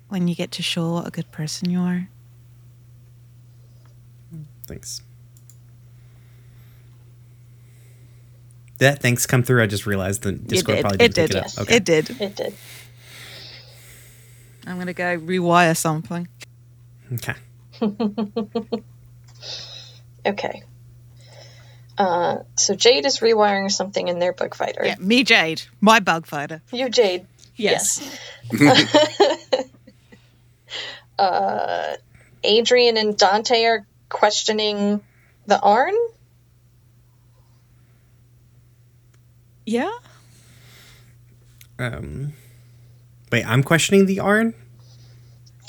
when 0.10 0.28
you 0.28 0.36
get 0.36 0.52
to 0.54 0.64
show 0.64 0.94
what 0.94 1.08
a 1.08 1.12
good 1.12 1.32
person 1.32 1.70
you 1.70 1.80
are. 1.80 2.08
Thanks. 4.68 5.02
Did 8.78 8.86
that 8.86 9.02
thanks 9.02 9.26
come 9.26 9.44
through? 9.44 9.62
I 9.64 9.68
just 9.68 9.86
realized 9.86 10.24
the 10.24 10.32
Discord 10.34 10.80
it 10.80 10.82
probably 10.82 10.98
did. 10.98 11.14
didn't 11.14 11.32
It 11.32 11.32
did. 11.32 11.44
pick 11.44 11.44
it 11.44 11.60
up. 11.60 11.62
Okay. 11.64 11.76
It 11.76 11.86
did. 11.86 12.22
It 12.22 12.36
did. 12.36 12.54
I'm 14.66 14.78
gonna 14.78 14.94
go 14.94 15.18
rewire 15.18 15.76
something. 15.76 16.28
Okay. 17.14 17.36
Okay. 20.26 20.64
Uh, 21.98 22.38
so 22.58 22.76
Jade 22.76 23.06
is 23.06 23.20
rewiring 23.20 23.72
something 23.72 24.08
in 24.08 24.20
their 24.20 24.34
bug 24.34 24.56
fighter. 24.56 24.84
Yeah, 24.84 24.96
me, 25.00 25.24
Jade, 25.24 25.62
my 25.80 26.00
bug 26.00 26.26
fighter. 26.26 26.62
You, 26.74 26.90
Jade. 26.90 27.28
Yes. 27.56 28.02
Adrian 32.44 32.98
and 32.98 33.18
Dante 33.18 33.64
are 33.64 33.86
questioning 34.10 35.02
the 35.46 35.60
Arn. 35.60 35.96
Yeah. 39.66 39.92
Um, 41.80 42.34
wait, 43.36 43.46
I'm 43.46 43.64
questioning 43.64 44.06
the 44.06 44.22
Arn. 44.22 44.54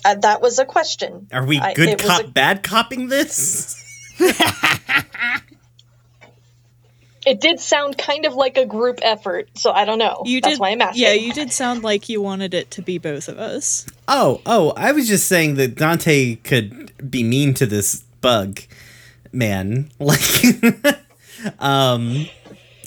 Uh, 0.05 0.15
that 0.15 0.41
was 0.41 0.59
a 0.61 0.65
question. 0.65 1.27
Are 1.33 1.45
we 1.45 1.59
good 1.75 1.89
it 1.89 2.03
was 2.03 2.11
cop, 2.11 2.25
a- 2.25 2.29
bad 2.29 2.63
copping 2.63 3.09
this? 3.09 3.83
It 7.27 7.41
did 7.41 7.59
sound 7.59 7.99
kind 7.99 8.25
of 8.25 8.35
like 8.35 8.57
a 8.57 8.65
group 8.65 9.01
effort, 9.03 9.49
so 9.55 9.73
I 9.73 9.85
don't 9.85 9.99
know. 9.99 10.23
You 10.25 10.41
That's 10.41 10.55
did. 10.55 10.61
why 10.61 10.71
I'm 10.71 10.81
asking. 10.81 11.03
Yeah, 11.03 11.13
you 11.15 11.33
did 11.33 11.51
sound 11.51 11.83
like 11.83 12.09
you 12.09 12.21
wanted 12.21 12.55
it 12.55 12.71
to 12.71 12.83
be 12.83 12.99
both 12.99 13.27
of 13.27 13.37
us. 13.37 13.85
Oh, 14.07 14.41
oh, 14.47 14.73
I 14.77 14.93
was 14.93 15.09
just 15.09 15.27
saying 15.27 15.57
that 15.57 15.75
Dante 15.75 16.37
could 16.37 17.11
be 17.11 17.25
mean 17.25 17.53
to 17.55 17.67
this 17.67 18.05
bug 18.21 18.61
man, 19.33 19.91
like, 19.99 20.21
um, 21.59 22.29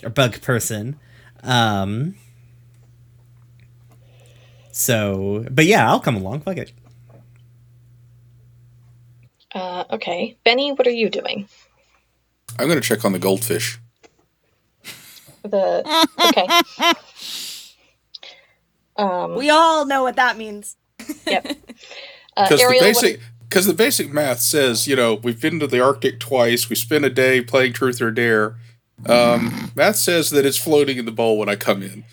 or 0.05 0.09
bug 0.09 0.41
person. 0.41 0.97
Um, 1.43 2.15
so, 4.79 5.45
but 5.51 5.65
yeah, 5.65 5.89
I'll 5.89 5.99
come 5.99 6.15
along. 6.15 6.41
Fuck 6.41 6.57
it. 6.57 6.71
Uh, 9.53 9.83
okay, 9.91 10.37
Benny, 10.45 10.71
what 10.71 10.85
are 10.87 10.91
you 10.91 11.09
doing? 11.09 11.47
I'm 12.59 12.67
going 12.67 12.79
to 12.79 12.87
check 12.87 13.03
on 13.03 13.11
the 13.13 13.19
goldfish. 13.19 13.79
The 15.43 16.07
okay. 16.27 16.93
Um, 18.95 19.35
We 19.35 19.49
all 19.49 19.85
know 19.85 20.03
what 20.03 20.17
that 20.17 20.37
means. 20.37 20.75
yep. 21.25 21.45
Uh, 22.37 22.43
Because 22.43 22.59
the 22.59 22.65
Ariel, 22.65 22.81
what- 22.83 22.87
basic 23.01 23.19
because 23.49 23.65
the 23.65 23.73
basic 23.73 24.13
math 24.13 24.39
says, 24.41 24.87
you 24.87 24.95
know, 24.95 25.15
we've 25.15 25.41
been 25.41 25.59
to 25.59 25.65
the 25.67 25.81
Arctic 25.83 26.19
twice. 26.19 26.69
We 26.69 26.75
spent 26.75 27.03
a 27.03 27.09
day 27.09 27.41
playing 27.41 27.73
Truth 27.73 27.99
or 28.01 28.11
Dare. 28.11 28.55
Um, 29.07 29.71
math 29.75 29.95
says 29.95 30.29
that 30.29 30.45
it's 30.45 30.55
floating 30.57 30.97
in 30.99 31.05
the 31.05 31.11
bowl 31.11 31.37
when 31.39 31.49
I 31.49 31.55
come 31.55 31.81
in. 31.81 32.03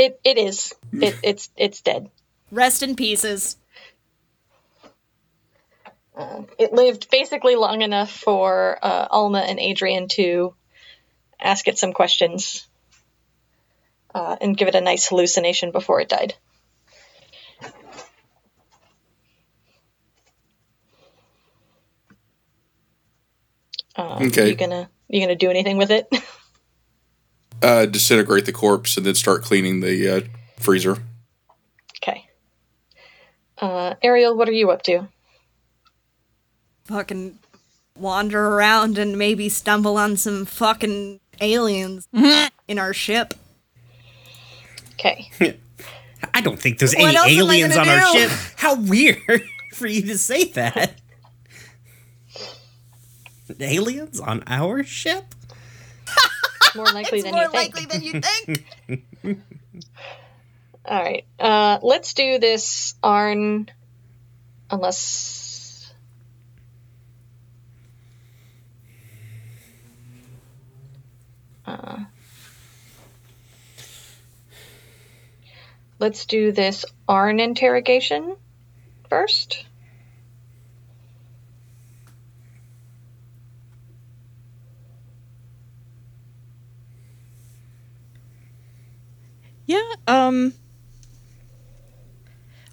It 0.00 0.20
it 0.24 0.38
is. 0.38 0.74
It, 0.92 1.16
it's 1.22 1.50
it's 1.56 1.80
dead. 1.82 2.10
Rest 2.50 2.82
in 2.82 2.96
pieces. 2.96 3.56
It 6.58 6.72
lived 6.72 7.10
basically 7.10 7.56
long 7.56 7.82
enough 7.82 8.10
for 8.10 8.78
uh, 8.82 9.06
Alma 9.10 9.40
and 9.40 9.58
Adrian 9.58 10.08
to 10.08 10.54
ask 11.40 11.66
it 11.68 11.78
some 11.78 11.92
questions 11.92 12.66
uh, 14.14 14.36
and 14.40 14.56
give 14.56 14.68
it 14.68 14.74
a 14.74 14.80
nice 14.80 15.08
hallucination 15.08 15.70
before 15.70 16.00
it 16.00 16.08
died. 16.08 16.34
Um, 23.96 24.26
Okay. 24.26 24.48
You 24.50 24.54
gonna 24.54 24.90
you 25.08 25.20
gonna 25.20 25.36
do 25.36 25.50
anything 25.50 25.76
with 25.76 25.90
it? 25.90 26.08
Uh, 27.62 27.84
disintegrate 27.86 28.46
the 28.46 28.52
corpse 28.52 28.96
and 28.96 29.04
then 29.04 29.14
start 29.14 29.42
cleaning 29.42 29.80
the 29.80 30.08
uh, 30.08 30.20
freezer. 30.58 30.96
okay. 32.02 32.26
Uh, 33.58 33.94
Ariel, 34.02 34.34
what 34.36 34.48
are 34.48 34.52
you 34.52 34.70
up 34.70 34.82
to? 34.84 35.08
Fucking 36.86 37.38
wander 37.98 38.48
around 38.48 38.96
and 38.96 39.18
maybe 39.18 39.48
stumble 39.50 39.98
on 39.98 40.16
some 40.16 40.46
fucking 40.46 41.20
aliens 41.42 42.08
in 42.68 42.78
our 42.78 42.94
ship. 42.94 43.34
Okay. 44.94 45.30
I 46.34 46.40
don't 46.40 46.58
think 46.58 46.78
there's 46.78 46.94
What 46.94 47.14
any 47.14 47.16
am 47.16 47.24
I 47.24 47.28
aliens 47.30 47.76
on 47.76 47.84
gonna 47.86 48.00
our 48.02 48.12
do? 48.12 48.18
ship. 48.20 48.30
How 48.56 48.74
weird 48.80 49.42
for 49.74 49.86
you 49.86 50.02
to 50.02 50.16
say 50.18 50.44
that. 50.52 50.94
aliens 53.60 54.20
on 54.20 54.42
our 54.46 54.82
ship? 54.84 55.34
More 56.76 56.86
likely 56.86 57.18
It's 57.18 57.24
than 57.24 57.34
more 57.34 57.42
you 57.44 57.50
think. 57.50 57.74
likely 57.74 57.86
than 57.86 58.02
you 58.02 58.20
think. 58.20 59.40
All 60.84 61.02
right. 61.02 61.24
Uh, 61.38 61.78
let's 61.82 62.14
do 62.14 62.38
this 62.38 62.94
Arn. 63.02 63.70
Unless. 64.70 65.92
Uh, 71.66 71.98
let's 75.98 76.26
do 76.26 76.52
this 76.52 76.84
Arn 77.08 77.40
interrogation 77.40 78.36
first. 79.08 79.64
Yeah. 89.70 89.94
Um. 90.08 90.54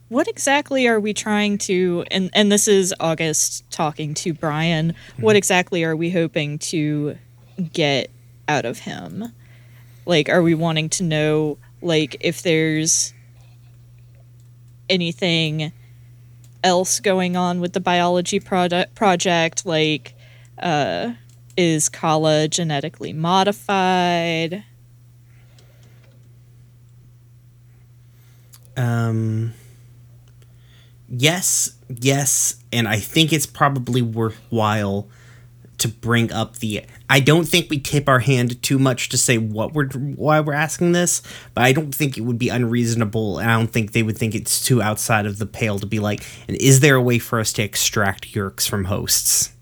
What 0.09 0.27
exactly 0.27 0.87
are 0.87 0.99
we 0.99 1.13
trying 1.13 1.59
to? 1.59 2.03
And 2.09 2.31
and 2.33 2.51
this 2.51 2.67
is 2.67 2.91
August 2.99 3.69
talking 3.69 4.15
to 4.15 4.33
Brian. 4.33 4.95
What 5.17 5.35
exactly 5.35 5.83
are 5.83 5.95
we 5.95 6.09
hoping 6.09 6.57
to 6.73 7.19
get 7.71 8.09
out 8.47 8.65
of 8.65 8.79
him? 8.79 9.31
Like, 10.07 10.27
are 10.27 10.41
we 10.41 10.55
wanting 10.55 10.89
to 10.89 11.03
know, 11.03 11.59
like, 11.83 12.17
if 12.19 12.41
there's 12.41 13.13
anything 14.89 15.71
else 16.63 16.99
going 16.99 17.37
on 17.37 17.59
with 17.59 17.73
the 17.73 17.79
biology 17.79 18.39
product 18.39 18.95
project? 18.95 19.67
Like, 19.67 20.15
uh, 20.57 21.11
is 21.55 21.89
Kala 21.89 22.47
genetically 22.47 23.13
modified? 23.13 24.63
Um. 28.77 29.53
Yes, 31.09 31.77
yes, 31.87 32.61
and 32.73 32.87
I 32.87 32.99
think 32.99 33.31
it's 33.31 33.45
probably 33.45 34.01
worthwhile 34.01 35.07
to 35.77 35.87
bring 35.87 36.31
up 36.33 36.57
the. 36.57 36.83
I 37.09 37.21
don't 37.21 37.45
think 37.47 37.69
we 37.69 37.79
tip 37.79 38.09
our 38.09 38.19
hand 38.19 38.61
too 38.61 38.77
much 38.77 39.07
to 39.09 39.17
say 39.17 39.37
what 39.37 39.73
we're 39.73 39.87
why 39.89 40.41
we're 40.41 40.53
asking 40.53 40.91
this, 40.91 41.21
but 41.53 41.63
I 41.63 41.71
don't 41.71 41.95
think 41.95 42.17
it 42.17 42.21
would 42.21 42.37
be 42.37 42.49
unreasonable. 42.49 43.39
And 43.39 43.49
I 43.49 43.55
don't 43.55 43.71
think 43.71 43.93
they 43.93 44.03
would 44.03 44.17
think 44.17 44.35
it's 44.35 44.63
too 44.65 44.81
outside 44.81 45.25
of 45.25 45.37
the 45.37 45.45
pale 45.45 45.79
to 45.79 45.85
be 45.85 45.99
like, 45.99 46.25
and 46.47 46.57
is 46.57 46.81
there 46.81 46.95
a 46.95 47.01
way 47.01 47.19
for 47.19 47.39
us 47.39 47.53
to 47.53 47.63
extract 47.63 48.33
Yeerks 48.33 48.67
from 48.67 48.85
hosts? 48.85 49.53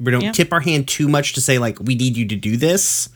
We 0.00 0.12
don't 0.12 0.22
Yeah. 0.22 0.32
tip 0.32 0.52
our 0.52 0.60
hand 0.60 0.86
too 0.88 1.08
much 1.08 1.32
to 1.34 1.40
say 1.40 1.58
like 1.58 1.78
we 1.80 1.94
need 1.94 2.16
you 2.16 2.26
to 2.28 2.36
do 2.36 2.56
this, 2.56 3.08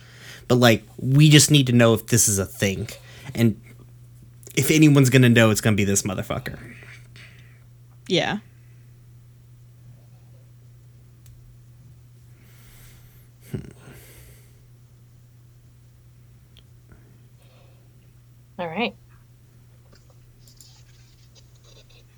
but 0.48 0.56
like 0.56 0.84
we 0.98 1.30
just 1.30 1.50
need 1.50 1.66
to 1.68 1.72
know 1.72 1.94
if 1.94 2.06
this 2.08 2.28
is 2.28 2.38
a 2.38 2.46
thing, 2.46 2.88
and 3.34 3.60
if 4.56 4.70
anyone's 4.70 5.10
gonna 5.10 5.28
know, 5.28 5.50
it's 5.50 5.60
gonna 5.60 5.76
be 5.76 5.84
this 5.84 6.02
motherfucker. 6.02 6.58
Yeah. 8.08 8.38
Hmm. 13.50 13.58
All 18.58 18.68
right. 18.68 18.94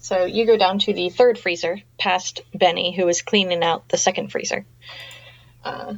So 0.05 0.27
you 0.27 0.45
go 0.45 0.59
down 0.59 0.81
to 0.81 0.93
the 0.93 1.09
third 1.09 1.39
freezer, 1.39 1.81
past 1.99 2.43
Benny, 2.53 2.95
who 2.95 3.09
is 3.09 3.23
cleaning 3.23 3.65
out 3.65 3.89
the 3.89 3.97
second 3.97 4.31
freezer. 4.31 4.67
Uh, 5.65 5.95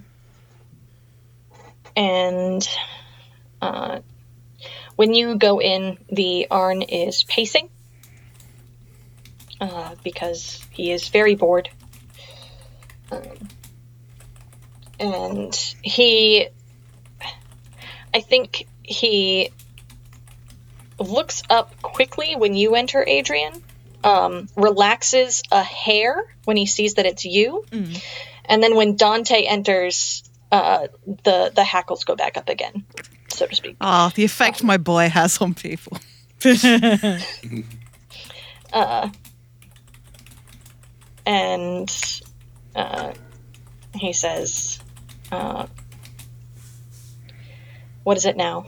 and 1.96 2.68
uh, 3.60 3.98
when 4.94 5.12
you 5.12 5.34
go 5.34 5.60
in, 5.60 5.98
the 6.08 6.46
Arn 6.52 6.82
is 6.82 7.24
pacing 7.24 7.68
uh, 9.60 9.96
because 10.04 10.64
he 10.70 10.92
is 10.92 11.08
very 11.08 11.34
bored. 11.34 11.68
Um, 13.10 13.48
and 15.00 15.74
he, 15.82 16.46
I 18.14 18.20
think 18.20 18.68
he 18.84 19.50
looks 21.00 21.42
up 21.50 21.82
quickly 21.82 22.36
when 22.36 22.54
you 22.54 22.76
enter, 22.76 23.02
Adrian, 23.04 23.64
um, 24.06 24.48
relaxes 24.56 25.42
a 25.50 25.62
hair 25.62 26.24
when 26.44 26.56
he 26.56 26.64
sees 26.66 26.94
that 26.94 27.06
it's 27.06 27.24
you, 27.24 27.64
and 28.44 28.62
then 28.62 28.76
when 28.76 28.94
Dante 28.94 29.42
enters, 29.42 30.22
uh, 30.52 30.86
the 31.24 31.50
the 31.54 31.64
hackles 31.64 32.04
go 32.04 32.14
back 32.14 32.36
up 32.36 32.48
again, 32.48 32.84
so 33.28 33.46
to 33.46 33.54
speak. 33.54 33.76
Ah, 33.80 34.12
the 34.14 34.24
effect 34.24 34.62
my 34.62 34.76
boy 34.76 35.08
has 35.08 35.38
on 35.38 35.54
people. 35.54 35.98
and 41.26 41.90
uh, 42.76 43.12
he 43.94 44.12
says, 44.12 44.78
uh, 45.32 45.66
"What 48.04 48.16
is 48.16 48.24
it 48.24 48.36
now?" 48.36 48.66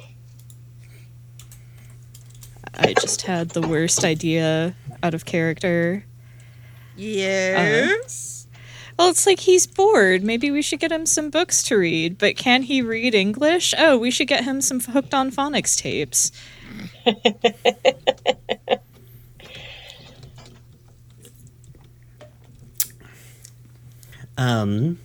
I 2.81 2.95
just 2.95 3.23
had 3.23 3.51
the 3.51 3.61
worst 3.61 4.05
idea 4.05 4.75
out 5.03 5.15
of 5.15 5.25
character. 5.25 6.05
Yes. 6.97 8.47
Well, 8.99 9.11
it's 9.11 9.27
like 9.27 9.41
he's 9.41 9.67
bored. 9.67 10.25
Maybe 10.25 10.51
we 10.51 10.63
should 10.63 10.81
get 10.81 10.91
him 10.91 11.07
some 11.07 11.31
books 11.31 11.63
to 11.65 11.77
read. 11.77 12.19
But 12.19 12.37
can 12.37 12.63
he 12.63 12.83
read 12.83 13.15
English? 13.15 13.73
Oh, 13.79 13.97
we 13.97 14.11
should 14.11 14.29
get 14.29 14.45
him 14.45 14.61
some 14.61 14.81
hooked 14.81 15.15
on 15.15 15.31
phonics 15.31 15.77
tapes. 15.77 16.33
Um. 24.39 25.01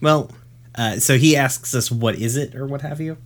Well, 0.00 0.30
uh, 0.74 0.98
so 0.98 1.18
he 1.18 1.36
asks 1.36 1.74
us, 1.74 1.90
"What 1.90 2.16
is 2.16 2.36
it?" 2.36 2.54
or 2.54 2.66
what 2.66 2.80
have 2.80 3.00
you. 3.00 3.18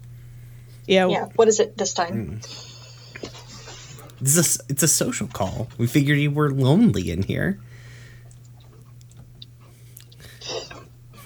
Yeah. 0.86 1.06
Yeah, 1.06 1.26
what 1.36 1.46
is 1.48 1.60
it 1.60 1.78
this 1.78 1.94
time? 1.94 2.40
This 4.20 4.36
is 4.36 4.58
a, 4.58 4.62
it's 4.68 4.82
a 4.82 4.88
social 4.88 5.28
call. 5.28 5.68
We 5.78 5.86
figured 5.86 6.18
you 6.18 6.30
were 6.30 6.50
lonely 6.50 7.10
in 7.10 7.22
here. 7.22 7.60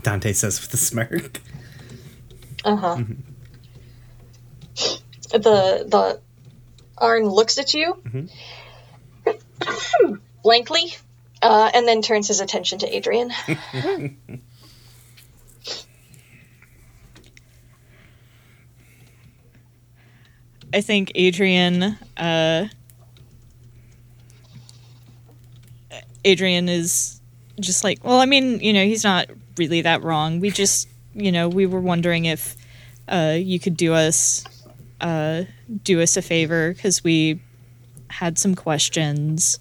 Dante 0.02 0.33
says 0.33 0.61
with 0.61 0.74
a 0.74 0.76
smirk. 0.76 1.40
Uh 2.64 2.76
huh. 2.76 2.96
The 5.31 5.85
the 5.88 6.20
Arn 6.98 7.28
looks 7.28 7.59
at 7.59 7.72
you 7.74 8.28
blankly, 10.42 10.94
uh, 11.40 11.70
and 11.72 11.88
then 11.88 12.02
turns 12.02 12.28
his 12.28 12.40
attention 12.40 12.81
to 12.81 12.94
Adrian. 12.94 13.33
I 20.74 20.81
think 20.81 21.12
Adrian. 21.14 21.98
Uh, 22.16 22.68
Adrian 26.24 26.68
is 26.68 27.20
just 27.61 27.85
like, 27.85 28.04
well, 28.04 28.20
I 28.20 28.26
mean, 28.26 28.61
you 28.61 28.72
know, 28.72 28.85
he's 28.85 29.04
not 29.04 29.28
really 29.56 29.82
that 29.82 30.02
wrong. 30.02 30.40
We 30.40 30.50
just, 30.50 30.88
you 31.14 31.32
know, 31.32 31.48
we 31.48 31.66
were 31.66 31.80
wondering 31.80 32.24
if 32.24 32.56
uh, 33.08 33.37
you 33.38 33.58
could 33.58 33.76
do 33.76 33.94
us 33.94 34.44
uh, 35.00 35.44
do 35.82 36.00
us 36.00 36.16
a 36.16 36.22
favor 36.22 36.72
because 36.72 37.02
we 37.02 37.40
had 38.08 38.38
some 38.38 38.54
questions. 38.54 39.58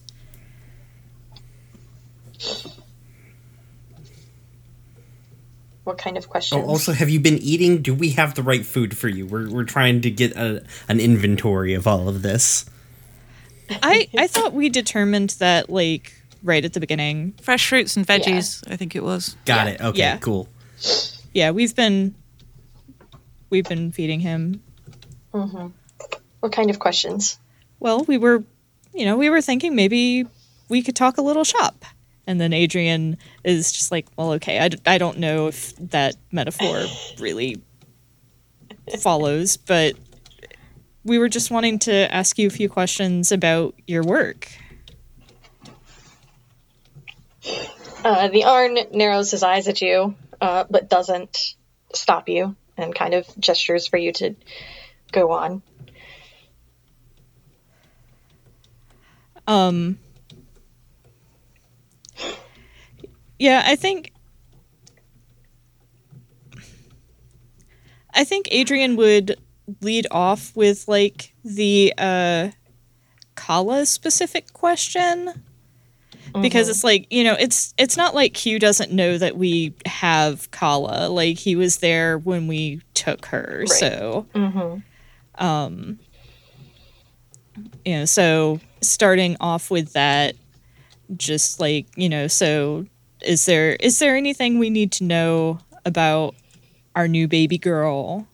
what 5.84 5.98
kind 5.98 6.18
of 6.18 6.30
questions? 6.30 6.64
Oh, 6.64 6.68
also, 6.68 6.94
have 6.94 7.10
you 7.10 7.20
been 7.20 7.38
eating? 7.40 7.82
Do 7.82 7.94
we 7.94 8.12
have 8.12 8.36
the 8.36 8.44
right 8.44 8.66
food 8.66 8.96
for 8.96 9.08
you? 9.08 9.26
We're 9.26 9.50
we're 9.50 9.64
trying 9.64 10.02
to 10.02 10.12
get 10.12 10.36
a, 10.36 10.64
an 10.88 11.00
inventory 11.00 11.74
of 11.74 11.88
all 11.88 12.08
of 12.08 12.22
this. 12.22 12.66
I 13.84 14.08
I 14.18 14.28
thought 14.28 14.54
we 14.54 14.70
determined 14.70 15.32
that 15.40 15.70
like 15.70 16.21
right 16.44 16.64
at 16.64 16.74
the 16.74 16.80
beginning. 16.80 17.34
Fresh 17.42 17.68
fruits 17.70 17.96
and 17.98 18.06
veggies, 18.08 18.64
I 18.72 18.76
think 18.76 18.96
it 18.96 19.04
was. 19.04 19.36
Got 19.46 19.68
Yeah. 19.68 19.74
it. 19.74 19.82
Okay, 19.82 20.00
Yeah. 20.00 20.18
cool. 20.18 20.48
Yeah, 21.34 21.52
we've 21.52 21.76
been 21.76 22.16
we've 23.50 23.68
been 23.68 23.92
feeding 23.92 24.20
him. 24.22 24.62
Mm-hmm. 25.34 25.68
what 26.42 26.52
kind 26.52 26.70
of 26.70 26.80
questions? 26.80 27.38
Well, 27.80 28.04
we 28.06 28.18
were, 28.18 28.44
you 28.94 29.06
know, 29.06 29.16
we 29.18 29.30
were 29.30 29.42
thinking 29.42 29.76
maybe 29.76 30.26
we 30.70 30.82
could 30.82 30.96
talk 30.96 31.18
a 31.18 31.22
little 31.22 31.44
shop. 31.44 31.86
And 32.28 32.40
then 32.40 32.52
Adrian 32.54 33.18
is 33.44 33.72
just 33.72 33.92
like, 33.92 34.08
well, 34.18 34.34
okay, 34.34 34.60
I, 34.60 34.68
d- 34.70 34.80
I 34.86 34.98
don't 34.98 35.18
know 35.20 35.48
if 35.48 35.76
that 35.78 36.16
metaphor 36.32 36.86
really 37.20 37.62
follows, 39.00 39.58
but 39.58 39.96
we 41.04 41.18
were 41.18 41.30
just 41.30 41.50
wanting 41.52 41.80
to 41.80 42.14
ask 42.14 42.38
you 42.38 42.48
a 42.48 42.52
few 42.52 42.70
questions 42.70 43.32
about 43.32 43.74
your 43.88 44.04
work. 44.04 44.50
Uh, 48.04 48.28
the 48.30 48.46
Arn 48.46 48.78
narrows 48.94 49.32
his 49.32 49.44
eyes 49.44 49.68
at 49.68 49.82
you, 49.82 50.16
uh, 50.40 50.66
but 50.70 50.90
doesn't 50.90 51.56
stop 51.94 52.30
you, 52.30 52.56
and 52.78 52.94
kind 52.94 53.14
of 53.14 53.28
gestures 53.40 53.88
for 53.88 53.98
you 53.98 54.12
to 54.14 54.36
go 55.12 55.32
on. 55.32 55.62
Um, 59.48 59.98
yeah, 63.38 63.64
I 63.66 63.76
think. 63.76 64.14
I 68.14 68.24
think 68.24 68.48
Adrian 68.52 68.98
would 68.98 69.38
lead 69.82 70.06
off 70.12 70.56
with 70.56 70.88
like 70.88 71.34
the 71.44 71.94
uh, 71.98 72.50
Kala 73.36 73.86
specific 73.86 74.54
question 74.54 75.44
because 76.42 76.70
it's 76.70 76.84
like 76.84 77.08
you 77.12 77.24
know 77.24 77.36
it's 77.40 77.74
it's 77.78 77.98
not 77.98 78.14
like 78.16 78.34
Q 78.34 78.60
doesn't 78.60 78.92
know 78.92 79.18
that 79.18 79.38
we 79.38 79.74
have 79.86 80.50
Kala. 80.52 81.10
Like 81.10 81.38
he 81.38 81.56
was 81.56 81.78
there 81.78 82.18
when 82.18 82.48
we 82.48 82.82
took 82.94 83.26
her 83.28 83.64
so 83.68 84.26
um 85.36 85.98
you 87.86 87.94
know 87.98 88.06
so 88.06 88.60
starting 88.82 89.36
off 89.40 89.72
with 89.72 89.94
that 89.94 90.36
just 91.18 91.60
like 91.60 91.88
you 91.96 92.08
know 92.08 92.28
so 92.28 92.86
is 93.22 93.46
there 93.46 93.74
is 93.74 94.00
there 94.00 94.16
anything 94.16 94.60
we 94.60 94.70
need 94.70 94.92
to 94.94 95.04
know 95.04 95.60
about 95.86 96.36
our 96.96 97.08
new 97.08 97.28
baby 97.28 97.58
girl? 97.58 98.28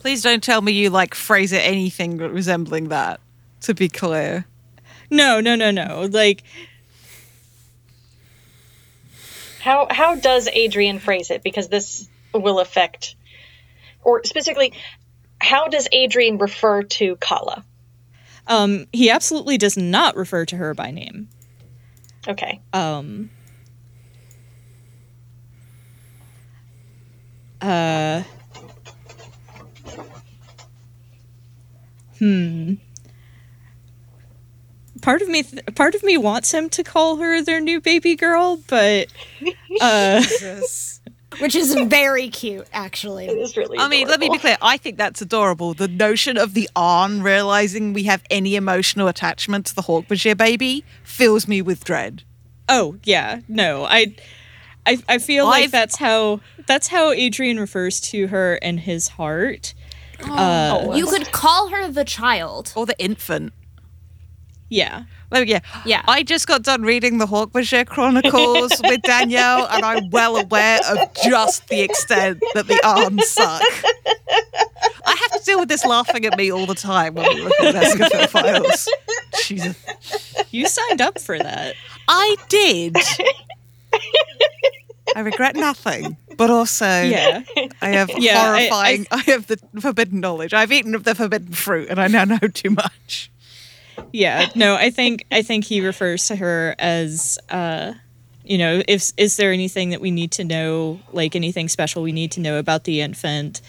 Please 0.00 0.22
don't 0.22 0.42
tell 0.42 0.62
me 0.62 0.72
you 0.72 0.90
like 0.90 1.14
phrase 1.14 1.52
it 1.52 1.58
anything 1.58 2.18
resembling 2.18 2.88
that. 2.88 3.20
To 3.62 3.74
be 3.74 3.88
clear, 3.88 4.46
no 5.10 5.40
no 5.40 5.54
no 5.54 5.70
no 5.70 6.08
like 6.10 6.42
How 9.60 9.86
how 9.90 10.14
does 10.14 10.48
Adrian 10.48 10.98
phrase 10.98 11.30
it? 11.30 11.42
Because 11.42 11.68
this 11.68 12.08
will 12.32 12.60
affect, 12.60 13.16
or 14.02 14.22
specifically, 14.24 14.72
how 15.40 15.68
does 15.68 15.88
Adrian 15.92 16.38
refer 16.38 16.82
to 16.82 17.16
Kala? 17.16 17.64
um 18.46 18.86
he 18.92 19.10
absolutely 19.10 19.58
does 19.58 19.76
not 19.76 20.16
refer 20.16 20.46
to 20.46 20.56
her 20.56 20.72
by 20.72 20.90
name 20.90 21.28
Okay. 22.26 22.60
um 22.72 23.28
uh 27.60 28.22
hmm 32.18 32.74
part 35.02 35.22
of 35.22 35.28
me 35.28 35.42
th- 35.42 35.64
part 35.74 35.94
of 35.94 36.02
me 36.02 36.16
wants 36.16 36.52
him 36.52 36.68
to 36.70 36.82
call 36.84 37.16
her 37.16 37.42
their 37.42 37.60
new 37.60 37.80
baby 37.80 38.14
girl 38.16 38.60
but 38.68 39.08
uh 39.80 40.22
which 41.40 41.54
is 41.54 41.74
very 41.74 42.28
cute, 42.30 42.66
actually. 42.72 43.26
It's 43.26 43.56
really. 43.56 43.78
I 43.78 43.86
mean, 43.86 44.08
let 44.08 44.18
me 44.18 44.28
be 44.30 44.38
clear. 44.38 44.56
I 44.62 44.76
think 44.78 44.96
that's 44.96 45.20
adorable. 45.20 45.74
The 45.74 45.86
notion 45.86 46.36
of 46.38 46.54
the 46.54 46.68
Arn 46.74 47.22
realizing 47.22 47.92
we 47.92 48.04
have 48.04 48.22
any 48.30 48.56
emotional 48.56 49.06
attachment 49.08 49.66
to 49.66 49.74
the 49.74 49.82
Hork-Bajir 49.82 50.36
baby 50.36 50.84
fills 51.04 51.46
me 51.46 51.60
with 51.62 51.84
dread. 51.84 52.22
oh 52.68 52.96
yeah 53.04 53.40
no 53.48 53.84
i 53.84 54.14
i, 54.86 54.98
I 55.08 55.18
feel 55.18 55.44
like 55.46 55.64
I've- 55.64 55.70
that's 55.70 55.96
how 55.96 56.40
that's 56.66 56.88
how 56.88 57.12
adrian 57.12 57.58
refers 57.60 57.98
to 58.10 58.26
her 58.28 58.56
in 58.56 58.76
his 58.78 59.08
heart 59.08 59.72
uh 60.24 60.90
You 60.94 61.06
could 61.06 61.30
call 61.32 61.68
her 61.68 61.88
the 61.90 62.04
child. 62.04 62.72
Or 62.74 62.84
the 62.84 62.98
infant. 62.98 63.52
Yeah 64.68 65.04
Oh 65.30 65.40
yeah, 65.40 65.60
Yeah. 65.84 66.02
I 66.08 66.22
just 66.22 66.46
got 66.46 66.62
done 66.62 66.82
reading 66.82 67.18
the 67.18 67.26
Hork-Bajir 67.26 67.86
Chronicles 67.86 68.72
with 68.82 69.02
Danielle, 69.02 69.66
and 69.70 69.84
I'm 69.84 70.08
well 70.08 70.38
aware 70.38 70.80
of 70.88 70.98
just 71.22 71.68
the 71.68 71.82
extent 71.82 72.42
that 72.54 72.66
the 72.66 72.80
arms 72.82 73.26
suck. 73.26 73.60
I 75.06 75.16
have 75.30 75.38
to 75.38 75.44
deal 75.44 75.60
with 75.60 75.68
this 75.68 75.84
laughing 75.84 76.24
at 76.24 76.38
me 76.38 76.50
all 76.50 76.64
the 76.64 76.74
time 76.74 77.14
when 77.14 77.26
we 77.34 77.42
record 77.44 77.74
Escafil 77.74 78.28
files. 78.30 78.88
Jesus. 79.44 79.76
you 80.50 80.66
signed 80.66 81.02
up 81.02 81.20
for 81.20 81.38
that 81.38 81.74
I 82.08 82.36
did. 82.48 82.96
I 85.16 85.20
regret 85.20 85.56
nothing. 85.56 86.16
But 86.36 86.50
also, 86.50 86.86
Yeah. 87.02 87.42
I 87.82 87.88
have 87.88 88.10
Yeah, 88.16 88.40
I- 88.40 88.44
I- 88.44 88.46
horrifying. 88.68 89.06
I, 89.10 89.18
have 89.26 89.46
the 89.48 89.58
forbidden 89.80 90.20
knowledge. 90.20 90.54
I've 90.54 90.70
eaten 90.72 90.94
of 90.94 91.04
the 91.04 91.14
forbidden 91.14 91.52
fruit, 91.52 91.88
and 91.90 92.00
I 92.00 92.06
now 92.06 92.24
know 92.24 92.38
too 92.38 92.70
much. 92.70 93.30
Yeah 94.12 94.48
no 94.54 94.74
i 94.74 94.90
think 94.90 95.24
i 95.30 95.42
think 95.42 95.64
he 95.64 95.80
refers 95.80 96.26
to 96.28 96.36
her 96.36 96.74
as 96.78 97.38
uh 97.50 97.92
you 98.44 98.56
know 98.58 98.82
if 98.88 99.12
is 99.16 99.36
there 99.36 99.52
anything 99.52 99.90
that 99.90 100.00
we 100.00 100.10
need 100.10 100.30
to 100.32 100.44
know 100.44 100.98
like 101.12 101.34
anything 101.36 101.68
special 101.68 102.02
we 102.02 102.12
need 102.12 102.32
to 102.32 102.40
know 102.40 102.58
about 102.58 102.84
the 102.84 103.00
infant 103.00 103.60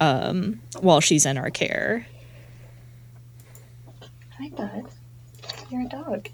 um 0.00 0.60
while 0.80 1.00
she's 1.00 1.26
in 1.26 1.36
our 1.38 1.50
care 1.50 2.06
Hi, 4.40 4.48
bud. 4.50 4.84
You're 5.68 5.82
a 5.82 5.88
dog. 5.88 6.28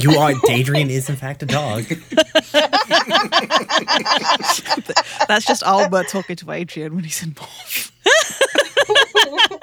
You 0.00 0.18
are 0.18 0.32
Dadrian 0.32 0.88
is 0.90 1.08
in 1.08 1.14
fact 1.14 1.42
a 1.44 1.46
dog. 1.46 1.84
That's 5.28 5.46
just 5.46 5.62
Alba 5.62 6.02
talking 6.04 6.34
to 6.36 6.50
Adrian 6.50 6.96
when 6.96 7.04
he's 7.04 7.22
in 7.22 7.30
morph. 7.32 7.92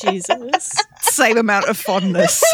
jesus 0.00 0.72
Same 1.00 1.38
amount 1.38 1.68
of 1.68 1.76
fondness. 1.76 2.42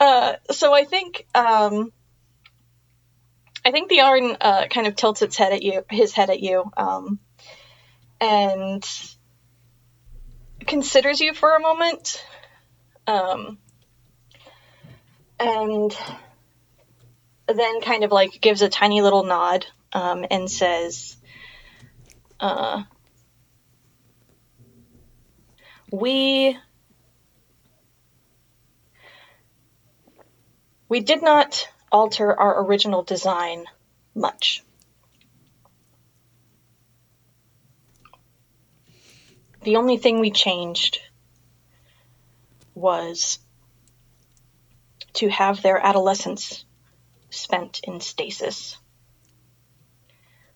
Uh, 0.00 0.34
so 0.50 0.74
I 0.74 0.84
think 0.84 1.28
um, 1.32 1.92
I 3.64 3.70
think 3.70 3.88
the 3.88 4.00
Arn 4.00 4.36
uh, 4.40 4.66
kind 4.66 4.88
of 4.88 4.96
tilts 4.96 5.22
its 5.22 5.36
head 5.36 5.52
at 5.52 5.62
you, 5.62 5.84
his 5.90 6.12
head 6.12 6.28
at 6.28 6.40
you, 6.40 6.64
um, 6.76 7.20
and 8.20 8.84
considers 10.66 11.20
you 11.20 11.34
for 11.34 11.54
a 11.54 11.60
moment, 11.60 12.24
um, 13.06 13.58
and 15.38 15.96
then 17.46 17.80
kind 17.80 18.02
of 18.02 18.10
like 18.10 18.40
gives 18.40 18.62
a 18.62 18.68
tiny 18.68 19.02
little 19.02 19.22
nod 19.22 19.66
um, 19.92 20.26
and 20.32 20.50
says, 20.50 21.16
uh, 22.42 22.82
"We." 25.90 26.58
We 30.88 31.00
did 31.00 31.22
not 31.22 31.68
alter 31.90 32.38
our 32.38 32.64
original 32.64 33.02
design 33.02 33.64
much. 34.14 34.62
The 39.62 39.76
only 39.76 39.96
thing 39.96 40.20
we 40.20 40.30
changed 40.30 41.00
was 42.74 43.38
to 45.14 45.28
have 45.28 45.62
their 45.62 45.78
adolescence 45.78 46.64
spent 47.30 47.80
in 47.84 48.00
stasis 48.00 48.76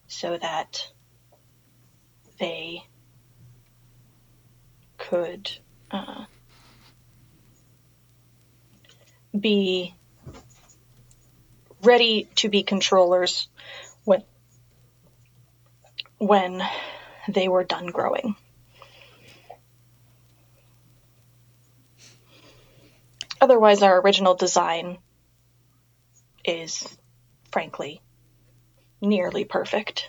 so 0.09 0.37
that 0.37 0.90
they 2.38 2.83
could 4.99 5.51
uh, 5.90 6.25
be 9.38 9.94
ready 11.83 12.29
to 12.37 12.49
be 12.49 12.62
controllers 12.62 13.49
when 14.05 14.22
when 16.18 16.62
they 17.29 17.49
were 17.49 17.64
done 17.64 17.87
growing. 17.87 18.35
Otherwise, 23.40 23.83
our 23.83 24.01
original 24.01 24.35
design 24.35 24.99
is, 26.44 26.96
frankly, 27.53 28.01
nearly 29.01 29.44
perfect. 29.44 30.09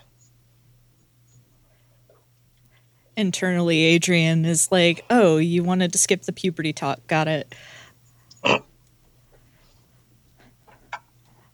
Internally 3.18 3.84
adrian 3.84 4.46
is 4.46 4.72
like 4.72 5.04
oh 5.10 5.38
you 5.38 5.64
wanted 5.64 5.92
to 5.92 5.98
skip 5.98 6.22
the 6.22 6.32
puberty 6.32 6.72
talk. 6.72 7.06
Got 7.08 7.28
it. 7.28 7.54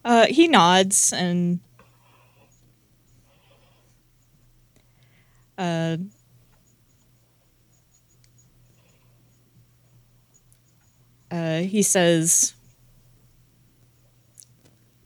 Uh 0.06 0.28
he 0.28 0.49
nods 0.49 1.13
and 1.13 1.62
uh 5.58 5.95
uh 11.32 11.60
he 11.60 11.82
says 11.82 12.54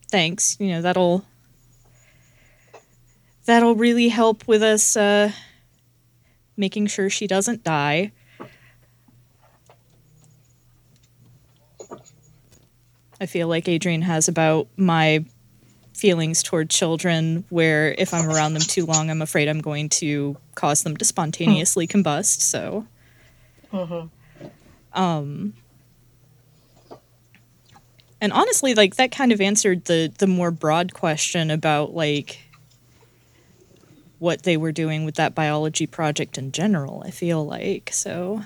thanks. 0.10 0.58
You 0.60 0.70
know 0.70 0.82
that'll 0.82 1.26
that'll 3.46 3.76
really 3.76 4.10
help 4.10 4.48
with 4.48 4.64
us 4.64 4.98
uh 4.98 5.32
making 6.58 6.88
sure 6.88 7.10
she 7.10 7.28
doesn't 7.28 7.64
die. 7.64 8.12
I 13.22 13.26
feel 13.26 13.48
like 13.48 13.68
Adrian 13.68 14.02
has 14.04 14.28
about 14.28 14.68
my 14.78 15.26
feelings 15.96 16.44
toward 16.44 16.70
children, 16.70 17.44
where 17.50 17.94
if 17.98 18.14
I'm 18.14 18.30
around 18.30 18.54
them 18.54 18.62
too 18.62 18.86
long, 18.86 19.10
I'm 19.10 19.22
afraid 19.22 19.48
I'm 19.48 19.62
going 19.62 19.90
to 19.90 20.38
cause 20.56 20.84
them 20.84 20.96
to 20.98 21.06
spontaneously 21.06 21.88
combust. 21.88 22.42
So, 22.42 22.86
um, 24.94 25.54
and 28.22 28.32
honestly, 28.34 28.76
like 28.76 28.96
that 28.96 29.12
kind 29.12 29.32
of 29.32 29.42
answered 29.42 29.86
the 29.86 30.12
the 30.20 30.28
more 30.28 30.52
broad 30.52 30.94
question 30.94 31.50
about 31.50 31.94
like 31.96 32.40
what 34.20 34.44
they 34.44 34.58
were 34.58 34.72
doing 34.72 35.06
with 35.06 35.16
that 35.16 35.36
biology 35.36 35.86
project 35.88 36.38
in 36.38 36.52
general. 36.52 37.04
I 37.06 37.12
feel 37.12 37.46
like 37.46 37.90
so. 37.94 38.42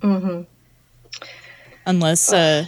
Mm-hmm. 0.00 0.42
Unless, 1.86 2.32
uh, 2.32 2.66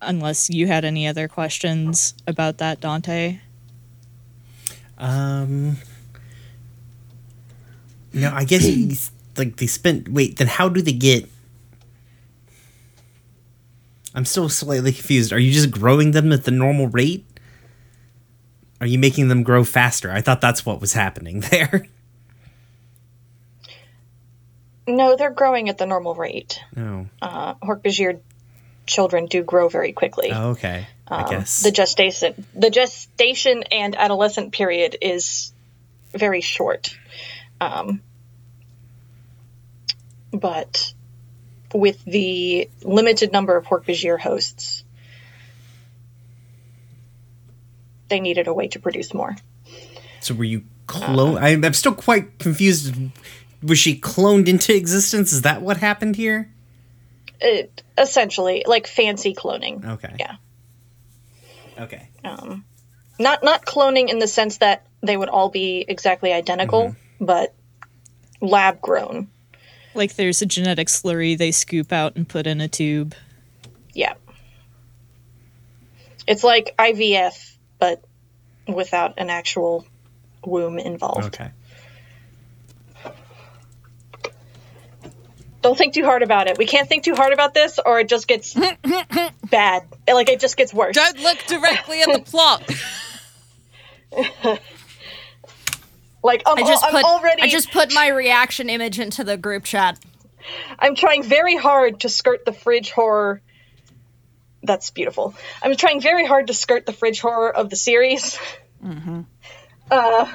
unless 0.00 0.50
you 0.50 0.66
had 0.66 0.84
any 0.84 1.06
other 1.06 1.28
questions 1.28 2.14
about 2.26 2.58
that, 2.58 2.80
Dante. 2.80 3.40
Um. 4.98 5.76
No, 8.12 8.32
I 8.34 8.44
guess 8.44 8.64
he's- 8.64 9.10
like 9.36 9.56
they 9.56 9.68
spent. 9.68 10.08
Wait, 10.08 10.36
then 10.36 10.48
how 10.48 10.68
do 10.68 10.82
they 10.82 10.92
get? 10.92 11.28
I'm 14.14 14.24
still 14.24 14.48
slightly 14.48 14.90
confused. 14.92 15.32
Are 15.32 15.38
you 15.38 15.52
just 15.52 15.70
growing 15.70 16.10
them 16.10 16.32
at 16.32 16.42
the 16.42 16.50
normal 16.50 16.88
rate? 16.88 17.24
Are 18.80 18.86
you 18.86 18.98
making 18.98 19.28
them 19.28 19.42
grow 19.42 19.64
faster? 19.64 20.10
I 20.10 20.20
thought 20.20 20.40
that's 20.40 20.64
what 20.64 20.80
was 20.80 20.92
happening 20.92 21.40
there. 21.50 21.86
No, 24.86 25.16
they're 25.16 25.30
growing 25.30 25.68
at 25.68 25.78
the 25.78 25.86
normal 25.86 26.14
rate. 26.14 26.60
No. 26.74 27.08
Uh, 27.20 27.54
Hork-Bajir 27.56 28.20
children 28.86 29.26
do 29.26 29.42
grow 29.42 29.68
very 29.68 29.92
quickly. 29.92 30.30
Oh, 30.32 30.50
okay. 30.50 30.86
I 31.06 31.22
Um, 31.24 31.30
guess. 31.30 31.62
the 31.62 31.70
gestation 31.70 32.46
the 32.54 32.70
gestation 32.70 33.62
and 33.70 33.96
adolescent 33.96 34.52
period 34.52 34.96
is 35.02 35.52
very 36.12 36.40
short 36.42 36.94
um, 37.60 38.02
but 40.32 40.92
with 41.74 42.02
the 42.04 42.68
limited 42.82 43.32
number 43.32 43.56
of 43.56 43.64
Hork-Bajir 43.66 44.18
hosts 44.20 44.84
they 48.08 48.20
needed 48.20 48.46
a 48.46 48.54
way 48.54 48.68
to 48.68 48.78
produce 48.78 49.12
more 49.14 49.36
so 50.20 50.34
were 50.34 50.44
you 50.44 50.64
clone? 50.86 51.38
I, 51.38 51.50
I'm 51.50 51.74
still 51.74 51.94
quite 51.94 52.38
confused. 52.40 52.94
Was 53.62 53.78
she 53.78 54.00
cloned 54.00 54.48
into 54.48 54.74
existence? 54.74 55.32
Is 55.32 55.42
that 55.42 55.62
what 55.62 55.76
happened 55.76 56.16
here? 56.16 56.50
it, 57.40 57.82
essentially 57.96 58.64
like 58.66 58.86
fancy 58.88 59.32
cloning 59.34 59.84
Okay. 59.84 60.12
yeah 60.18 60.36
Okay. 61.78 62.08
um, 62.24 62.64
not 63.20 63.44
not 63.44 63.64
cloning 63.64 64.08
in 64.08 64.18
the 64.18 64.26
sense 64.26 64.56
that 64.58 64.84
they 65.02 65.16
would 65.16 65.28
all 65.28 65.48
be 65.48 65.84
exactly 65.86 66.32
identical 66.32 66.96
but 67.20 67.54
lab 68.40 68.80
grown 68.80 69.28
Like 69.94 70.16
there's 70.16 70.42
a 70.42 70.46
genetic 70.46 70.88
slurry 70.88 71.38
they 71.38 71.52
scoop 71.52 71.92
out 71.92 72.16
and 72.16 72.28
put 72.28 72.46
in 72.46 72.60
a 72.60 72.66
tube. 72.68 73.14
Yeah. 73.94 74.14
It's 76.26 76.44
like 76.44 76.74
IVF, 76.78 77.47
but 77.78 78.04
without 78.66 79.14
an 79.18 79.30
actual 79.30 79.86
womb 80.44 80.78
involved. 80.78 81.26
Okay. 81.26 81.50
Don't 85.60 85.76
think 85.76 85.92
too 85.92 86.04
hard 86.04 86.22
about 86.22 86.46
it. 86.46 86.56
We 86.56 86.66
can't 86.66 86.88
think 86.88 87.02
too 87.02 87.14
hard 87.16 87.32
about 87.32 87.52
this, 87.52 87.80
or 87.84 87.98
it 87.98 88.08
just 88.08 88.28
gets 88.28 88.54
bad. 89.50 89.82
Like 90.06 90.28
it 90.28 90.40
just 90.40 90.56
gets 90.56 90.72
worse. 90.72 90.94
Don't 90.94 91.18
look 91.18 91.38
directly 91.46 92.02
at 92.02 92.12
the 92.12 92.20
plot. 92.20 92.62
Like 96.22 96.42
I'm, 96.46 96.58
I 96.58 96.66
just 96.66 96.84
I'm 96.84 97.04
already. 97.04 97.42
I 97.42 97.48
just 97.48 97.70
put 97.70 97.92
my 97.94 98.08
reaction 98.08 98.68
image 98.68 98.98
into 98.98 99.24
the 99.24 99.36
group 99.36 99.64
chat. 99.64 99.98
I'm 100.78 100.94
trying 100.94 101.22
very 101.22 101.56
hard 101.56 102.00
to 102.00 102.08
skirt 102.08 102.44
the 102.44 102.52
fridge 102.52 102.90
horror. 102.90 103.40
That's 104.68 104.90
beautiful. 104.90 105.34
I'm 105.62 105.74
trying 105.76 106.00
very 106.02 106.26
hard 106.26 106.46
to 106.48 106.54
skirt 106.54 106.84
the 106.84 106.92
fridge 106.92 107.20
horror 107.20 107.50
of 107.50 107.70
the 107.70 107.76
series. 107.76 108.38
Uh, 109.90 110.30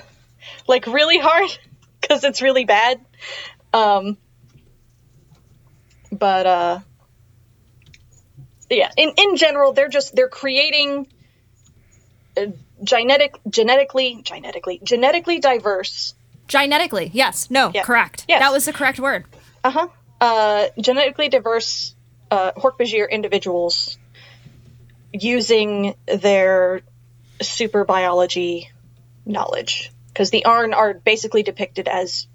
like 0.67 0.88
really 0.88 1.19
hard 1.19 1.50
because 2.02 2.24
it's 2.24 2.41
really 2.41 2.65
bad. 2.65 3.00
Um, 3.72 4.17
but 6.12 6.46
uh, 6.48 6.80
yeah, 8.69 8.89
in 8.98 9.13
in 9.17 9.36
general, 9.38 9.74
they're 9.74 9.88
just 9.88 10.15
they're 10.15 10.30
creating 10.30 11.08
uh, 12.36 12.48
genetic 12.84 13.36
genetically 13.48 14.19
genetically 14.24 14.80
genetically 14.84 15.39
diverse 15.39 16.15
Genetically, 16.48 17.10
yes. 17.13 17.50
No, 17.50 17.72
Yeah. 17.74 17.84
correct. 17.84 18.26
Yes. 18.28 18.41
That 18.41 18.52
was 18.52 18.65
the 18.65 18.74
correct 18.74 19.00
word. 19.00 19.26
uh-huh 19.63 19.88
uh 20.19 20.67
genetically 20.80 21.30
diverse 21.30 21.96
uh 22.32 22.52
hork-bajir 22.54 23.10
individuals 23.10 23.98
using 25.13 25.95
their 26.08 26.82
super 27.41 27.86
biology 27.86 28.69
knowledge 29.26 29.91
because 30.08 30.32
the 30.32 30.45
arn 30.45 30.73
are 30.73 30.93
basically 30.93 31.43
depicted 31.43 31.88
as 31.88 32.28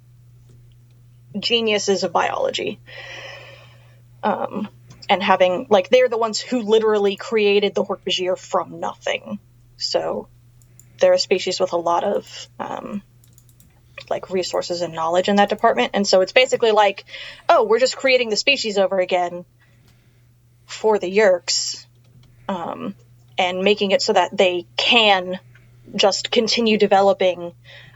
geniuses 1.38 2.04
of 2.04 2.12
biology. 2.12 2.80
Um 4.22 4.68
and 5.10 5.22
having 5.22 5.66
like 5.70 5.88
they're 5.88 6.08
the 6.08 6.18
ones 6.18 6.40
who 6.40 6.62
literally 6.62 7.16
created 7.16 7.74
the 7.74 7.84
hork-bajir 7.84 8.38
from 8.38 8.80
nothing. 8.80 9.38
So 9.76 10.28
they're 10.98 11.12
a 11.12 11.18
species 11.18 11.60
with 11.60 11.72
a 11.72 11.76
lot 11.76 12.04
of 12.04 12.48
um 12.58 13.02
like 14.10 14.30
resources 14.30 14.80
and 14.80 14.94
knowledge 14.94 15.28
in 15.28 15.36
that 15.36 15.48
department. 15.48 15.90
And 15.94 16.06
so 16.06 16.20
it's 16.20 16.32
basically 16.32 16.70
like, 16.70 17.04
oh, 17.48 17.64
we're 17.64 17.80
just 17.80 17.96
creating 17.96 18.30
the 18.30 18.36
species 18.36 18.78
over 18.78 18.98
again 18.98 19.44
for 20.66 20.98
the 20.98 21.14
Yeerks, 21.14 21.84
um, 22.48 22.94
and 23.36 23.62
making 23.62 23.92
it 23.92 24.02
so 24.02 24.12
that 24.12 24.36
they 24.36 24.66
can 24.76 25.38
just 25.94 26.30
continue 26.30 26.78
developing 26.78 27.52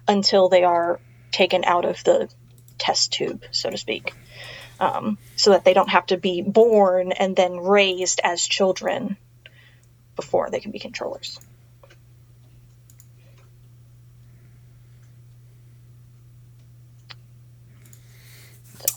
until 0.07 0.49
they 0.49 0.65
are 0.65 1.01
taken 1.31 1.65
out 1.65 1.85
of 1.85 2.03
the 2.05 2.29
test 2.79 3.13
tube, 3.13 3.45
so 3.51 3.71
to 3.71 3.77
speak. 3.77 4.15
Um, 4.81 5.19
so 5.37 5.51
that 5.51 5.65
they 5.65 5.75
don't 5.75 5.91
have 5.91 6.07
to 6.07 6.17
be 6.17 6.43
born 6.43 7.13
and 7.13 7.37
then 7.37 7.57
raised 7.57 8.21
as 8.25 8.43
children 8.43 9.17
before 10.17 10.51
they 10.51 10.61
can 10.61 10.73
be 10.73 10.79
controllers. 10.81 11.39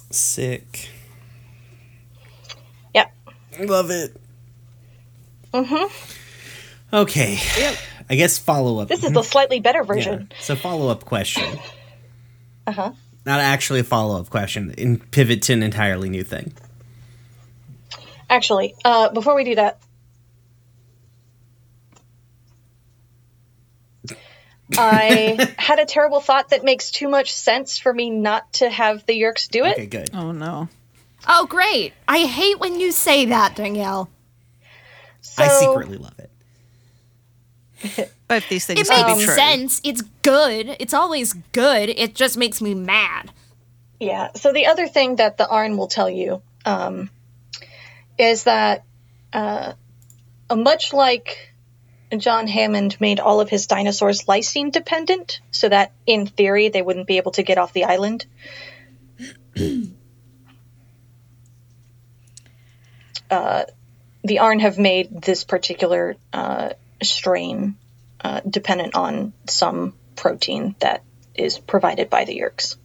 Sick. 0.10 0.89
Yep. 2.94 3.13
Love 3.60 3.91
it. 3.91 4.15
Mm-hmm. 5.56 6.96
Okay. 6.96 7.39
Yep. 7.58 7.76
I 8.10 8.15
guess 8.15 8.38
follow 8.38 8.80
up. 8.80 8.88
This 8.88 9.04
is 9.04 9.12
the 9.12 9.24
slightly 9.24 9.60
better 9.60 9.84
version. 9.84 10.28
Yeah. 10.30 10.38
So 10.41 10.56
follow 10.56 10.89
up 10.89 11.06
question. 11.06 11.60
Uh 12.68 12.72
huh. 12.72 12.91
Not 13.28 13.41
actually 13.41 13.82
a 13.82 13.84
follow 13.84 14.20
up 14.20 14.32
question. 14.32 14.74
In 14.76 14.98
pivot 14.98 15.44
to 15.44 15.54
an 15.54 15.62
entirely 15.62 16.10
new 16.10 16.24
thing. 16.24 16.52
Actually, 18.28 18.74
uh, 18.84 19.10
before 19.10 19.36
we 19.36 19.44
do 19.44 19.54
that, 19.54 19.80
I 24.76 25.54
had 25.60 25.78
a 25.78 25.86
terrible 25.86 26.22
thought 26.22 26.50
that 26.50 26.63
makes 26.63 26.89
too 26.89 27.08
much 27.08 27.32
sense 27.32 27.78
for 27.78 27.94
me 27.94 28.10
not 28.10 28.52
to 28.54 28.68
have 28.70 29.06
the 29.06 29.13
Yeerks 29.13 29.48
do 29.48 29.63
it. 29.65 29.74
Okay, 29.74 29.86
good. 29.86 30.10
Oh 30.13 30.32
no. 30.32 30.68
Oh, 31.28 31.46
great. 31.46 31.94
I 32.08 32.26
hate 32.26 32.60
when 32.60 32.80
you 32.80 32.91
say 32.91 33.26
that, 33.26 33.56
Danielle. 33.56 34.10
So, 35.36 35.43
I 35.43 35.48
secretly 35.50 35.98
love 35.98 36.17
it. 36.19 36.32
But 38.28 38.43
these 38.50 38.65
things 38.65 38.80
It 38.80 38.88
can 38.88 39.06
makes 39.06 39.19
be 39.19 39.26
true. 39.26 39.36
sense. 39.36 39.82
It's 39.84 40.02
good. 40.24 40.76
It's 40.80 40.95
always 40.95 41.34
good. 41.52 41.89
It 41.89 42.15
just 42.15 42.38
makes 42.38 42.60
me 42.60 42.74
mad. 42.74 43.32
Yeah. 44.00 44.32
So 44.36 44.52
the 44.52 44.65
other 44.65 44.88
thing 44.88 45.17
that 45.17 45.38
the 45.38 45.48
Arn 45.48 45.78
will 45.78 45.88
tell 45.88 46.10
you 46.10 46.41
um, 46.65 47.12
is 48.17 48.45
that 48.45 48.84
uh, 49.32 49.74
much 50.56 50.91
like 50.93 51.54
John 52.17 52.48
Hammond 52.48 53.00
made 53.00 53.19
all 53.19 53.41
of 53.41 53.50
his 53.50 53.67
dinosaurs 53.67 54.24
lysine 54.24 54.71
dependent, 54.71 55.41
so 55.52 55.69
that 55.69 55.91
in 56.08 56.26
theory 56.26 56.69
they 56.69 56.82
wouldn't 56.82 57.08
be 57.08 57.17
able 57.17 57.34
to 57.34 57.43
get 57.43 57.58
off 57.60 57.74
the 57.74 57.84
island. 57.84 58.26
uh, 63.30 63.63
the 64.26 64.40
Arn 64.40 64.60
have 64.60 64.80
made 64.80 65.22
this 65.22 65.44
particular 65.44 66.16
uh, 66.34 66.70
strain 67.04 67.76
uh, 68.22 68.42
dependent 68.48 68.96
on 68.96 69.34
some 69.48 69.94
protein 70.16 70.76
that 70.80 71.04
is 71.36 71.60
provided 71.60 72.10
by 72.10 72.26
the 72.26 72.40
Yeerks. 72.40 72.76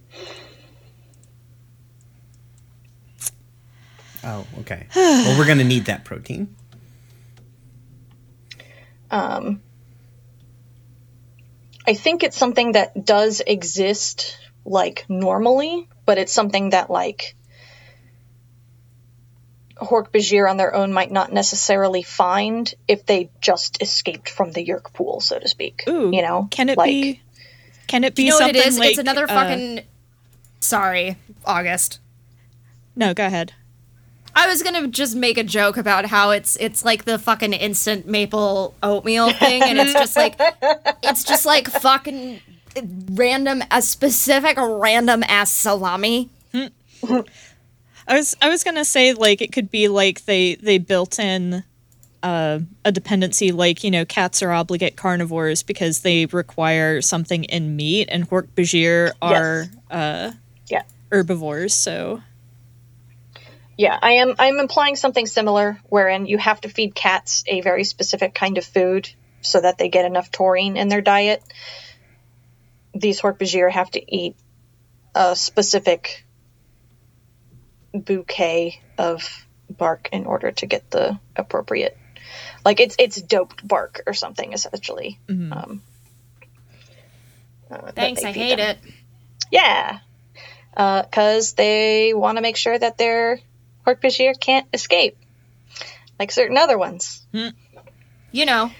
Oh, 4.22 4.46
okay. 4.60 4.86
well, 4.94 5.38
we're 5.38 5.46
gonna 5.46 5.64
need 5.64 5.86
that 5.86 6.04
protein. 6.04 6.54
Um, 9.10 9.62
I 11.86 11.94
think 11.94 12.22
it's 12.22 12.36
something 12.36 12.72
that 12.72 13.06
does 13.06 13.40
exist 13.44 14.36
like 14.66 15.06
normally, 15.08 15.88
but 16.04 16.18
it's 16.18 16.32
something 16.32 16.70
that 16.70 16.90
like 16.90 17.34
Hork 19.80 20.10
Bajir 20.10 20.48
on 20.48 20.56
their 20.56 20.74
own 20.74 20.92
might 20.92 21.10
not 21.10 21.32
necessarily 21.32 22.02
find 22.02 22.72
if 22.86 23.06
they 23.06 23.30
just 23.40 23.82
escaped 23.82 24.28
from 24.28 24.52
the 24.52 24.64
Yeerk 24.64 24.92
pool, 24.92 25.20
so 25.20 25.38
to 25.38 25.48
speak. 25.48 25.84
Ooh, 25.88 26.10
you 26.12 26.22
know, 26.22 26.48
can 26.50 26.68
it 26.68 26.78
like, 26.78 26.88
be? 26.88 27.22
Can 27.86 28.04
it 28.04 28.14
be 28.14 28.24
You 28.24 28.30
know 28.30 28.36
what 28.36 28.40
something 28.42 28.62
it 28.62 28.66
is? 28.66 28.78
like 28.78 28.90
it's 28.90 28.98
another 28.98 29.24
uh, 29.24 29.28
fucking. 29.28 29.80
Sorry, 30.60 31.16
August. 31.44 32.00
no, 32.94 33.14
go 33.14 33.26
ahead. 33.26 33.52
I 34.34 34.46
was 34.46 34.62
gonna 34.62 34.86
just 34.86 35.16
make 35.16 35.38
a 35.38 35.42
joke 35.42 35.76
about 35.76 36.06
how 36.06 36.30
it's 36.30 36.56
it's 36.56 36.84
like 36.84 37.04
the 37.04 37.18
fucking 37.18 37.52
instant 37.52 38.06
maple 38.06 38.74
oatmeal 38.82 39.32
thing, 39.32 39.62
and 39.62 39.78
it's 39.78 39.92
just 39.92 40.16
like 40.16 40.36
it's 41.02 41.24
just 41.24 41.46
like 41.46 41.68
fucking 41.68 42.40
random, 43.10 43.62
a 43.70 43.82
specific 43.82 44.56
random 44.56 45.24
ass 45.26 45.50
salami. 45.50 46.28
I 48.10 48.14
was 48.14 48.36
I 48.42 48.48
was 48.48 48.64
gonna 48.64 48.84
say 48.84 49.14
like 49.14 49.40
it 49.40 49.52
could 49.52 49.70
be 49.70 49.86
like 49.86 50.24
they 50.24 50.56
they 50.56 50.78
built 50.78 51.20
in 51.20 51.62
uh, 52.24 52.58
a 52.84 52.90
dependency 52.90 53.52
like 53.52 53.84
you 53.84 53.90
know 53.92 54.04
cats 54.04 54.42
are 54.42 54.50
obligate 54.50 54.96
carnivores 54.96 55.62
because 55.62 56.00
they 56.00 56.26
require 56.26 57.00
something 57.00 57.44
in 57.44 57.76
meat 57.76 58.08
and 58.10 58.28
Hork 58.28 58.48
Bajir 58.48 59.12
are 59.22 59.66
uh, 59.92 60.32
Yeah. 60.68 60.82
herbivores 61.12 61.72
so 61.72 62.20
Yeah, 63.78 63.96
I 64.02 64.12
am. 64.14 64.34
I'm 64.38 64.58
implying 64.58 64.96
something 64.96 65.26
similar, 65.26 65.80
wherein 65.88 66.26
you 66.26 66.36
have 66.36 66.60
to 66.62 66.68
feed 66.68 66.94
cats 66.94 67.44
a 67.46 67.60
very 67.60 67.84
specific 67.84 68.34
kind 68.34 68.58
of 68.58 68.64
food 68.64 69.08
so 69.40 69.60
that 69.60 69.78
they 69.78 69.88
get 69.88 70.04
enough 70.04 70.30
taurine 70.32 70.76
in 70.76 70.88
their 70.88 71.00
diet. 71.00 71.42
These 72.92 73.20
Hork-Bajir 73.20 73.70
have 73.70 73.90
to 73.92 74.14
eat 74.14 74.34
a 75.14 75.34
specific 75.36 76.26
bouquet 77.92 78.80
of 78.98 79.46
bark 79.68 80.08
in 80.12 80.26
order 80.26 80.50
to 80.52 80.66
get 80.66 80.90
the 80.90 81.18
appropriate, 81.36 81.96
like 82.64 82.80
it's 82.80 82.96
it's 82.98 83.20
doped 83.20 83.66
bark 83.66 84.02
or 84.06 84.14
something 84.14 84.52
essentially. 84.52 85.18
Um, 85.28 85.82
uh, 87.70 87.92
Thanks, 87.92 88.24
I 88.24 88.32
hate 88.32 88.56
them. 88.58 88.76
it. 88.76 88.78
Yeah, 89.52 89.98
Uh 90.76 91.02
because 91.02 91.52
they 91.54 92.12
want 92.14 92.36
to 92.38 92.42
make 92.42 92.56
sure 92.56 92.78
that 92.78 92.98
their 92.98 93.40
Hork-Bajir 93.86 94.38
can't 94.38 94.66
escape, 94.74 95.16
like 96.18 96.30
certain 96.32 96.56
other 96.56 96.76
ones. 96.78 97.24
You 98.32 98.46
know. 98.46 98.70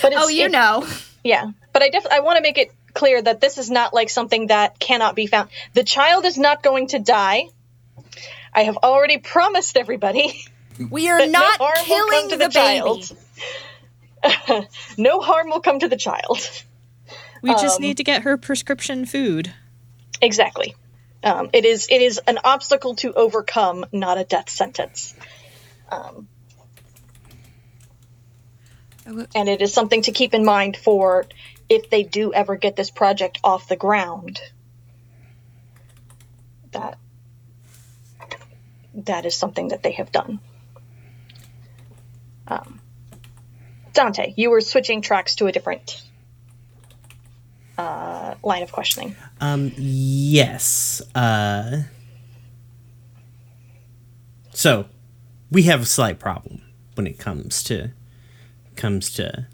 But 0.00 0.12
it's, 0.12 0.22
Oh, 0.22 0.28
you 0.28 0.46
it- 0.46 0.50
know. 0.52 0.86
yeah. 1.22 1.50
But 1.72 1.82
I 1.82 1.88
def- 1.90 2.06
I 2.10 2.20
want 2.20 2.36
to 2.38 2.42
make 2.42 2.58
it 2.58 2.72
clear 2.94 3.20
that 3.22 3.40
this 3.40 3.58
is 3.58 3.70
not 3.70 3.92
like 3.94 4.10
something 4.10 4.48
that 4.48 4.78
cannot 4.78 5.14
be 5.16 5.26
found. 5.26 5.48
The 5.74 5.84
child 5.84 6.24
is 6.24 6.36
not 6.38 6.62
going 6.62 6.88
to 6.88 6.98
die. 6.98 7.48
I 8.54 8.64
have 8.64 8.76
already 8.78 9.18
promised 9.18 9.76
everybody 9.76 10.44
We 10.90 11.08
are 11.08 11.26
not 11.26 11.58
no 11.60 11.70
killing 11.84 12.28
the, 12.28 12.36
the, 12.36 12.48
child. 12.48 13.08
baby. 14.22 14.68
no 14.98 15.20
harm 15.20 15.48
will 15.50 15.60
come 15.60 15.78
to 15.80 15.88
the 15.88 15.96
child. 15.96 16.38
we 17.42 17.50
just 17.52 17.76
Um, 17.76 17.82
need 17.82 17.96
to 17.96 18.04
get 18.04 18.22
her 18.22 18.36
prescription 18.36 19.04
food 19.06 19.52
Exactly. 20.20 20.74
Um, 21.24 21.50
it 21.52 21.64
is 21.64 21.88
it 21.90 22.00
is 22.02 22.20
an 22.26 22.38
obstacle 22.44 22.94
to 22.96 23.12
overcome, 23.12 23.84
not 23.92 24.18
a 24.18 24.24
death 24.24 24.48
sentence. 24.48 25.14
Um, 25.90 26.28
and 29.34 29.48
it 29.48 29.60
is 29.62 29.72
something 29.74 30.02
to 30.02 30.12
keep 30.12 30.32
in 30.34 30.44
mind 30.44 30.76
for 30.76 31.26
if 31.72 31.88
they 31.88 32.02
do 32.02 32.34
ever 32.34 32.56
get 32.56 32.76
this 32.76 32.90
project 32.90 33.38
off 33.42 33.66
the 33.66 33.76
ground. 33.76 34.40
that 36.72 36.98
that 38.94 39.24
is 39.24 39.34
something 39.34 39.68
that 39.68 39.82
they 39.82 39.92
have 39.92 40.12
done. 40.12 40.38
Um, 42.46 42.80
Dante, 43.94 44.34
you 44.36 44.50
were 44.50 44.60
switching 44.60 45.00
tracks 45.00 45.36
to 45.36 45.46
a 45.46 45.52
different 45.52 46.02
uh, 47.78 48.34
line 48.42 48.62
of 48.62 48.70
questioning. 48.70 49.16
Um, 49.40 49.72
yes. 49.76 51.00
Uh, 51.14 51.84
so 54.50 54.86
we 55.50 55.62
have 55.62 55.80
a 55.80 55.86
slight 55.86 56.18
problem 56.18 56.60
when 56.94 57.06
it 57.06 57.18
comes 57.18 57.62
to 57.64 57.92
comes 58.76 59.10
to 59.14 59.46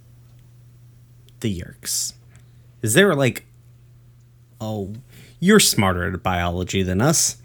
the 1.41 1.61
Yeerks. 1.61 2.14
Is 2.82 2.95
there 2.95 3.14
like, 3.14 3.45
oh, 4.61 4.95
you're 5.41 5.61
smarter 5.61 6.12
at 6.12 6.22
biology 6.22 6.82
than 6.82 7.01
us. 7.01 7.36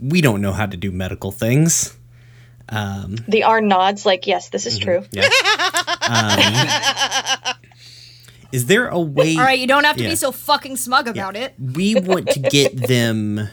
We 0.00 0.20
don't 0.20 0.40
know 0.40 0.52
how 0.52 0.66
to 0.66 0.76
do 0.76 0.90
medical 0.92 1.30
things. 1.32 1.96
The 2.68 3.42
Arn 3.44 3.68
nods, 3.68 4.04
like, 4.04 4.26
yes, 4.26 4.48
this 4.50 4.66
is 4.66 4.78
true. 4.78 5.04
Yeah. 5.12 5.28
um, 6.02 7.54
is 8.52 8.66
there 8.66 8.88
a 8.88 9.00
way? 9.00 9.36
All 9.36 9.42
right, 9.44 9.58
you 9.58 9.66
don't 9.66 9.84
have 9.84 9.96
to 9.96 10.02
Yeah. 10.04 10.10
be 10.10 10.16
so 10.16 10.32
fucking 10.32 10.76
smug 10.76 11.08
about 11.08 11.36
it. 11.36 11.54
we 11.58 11.94
want 11.94 12.28
to 12.28 12.40
get 12.40 12.76
them 12.88 13.48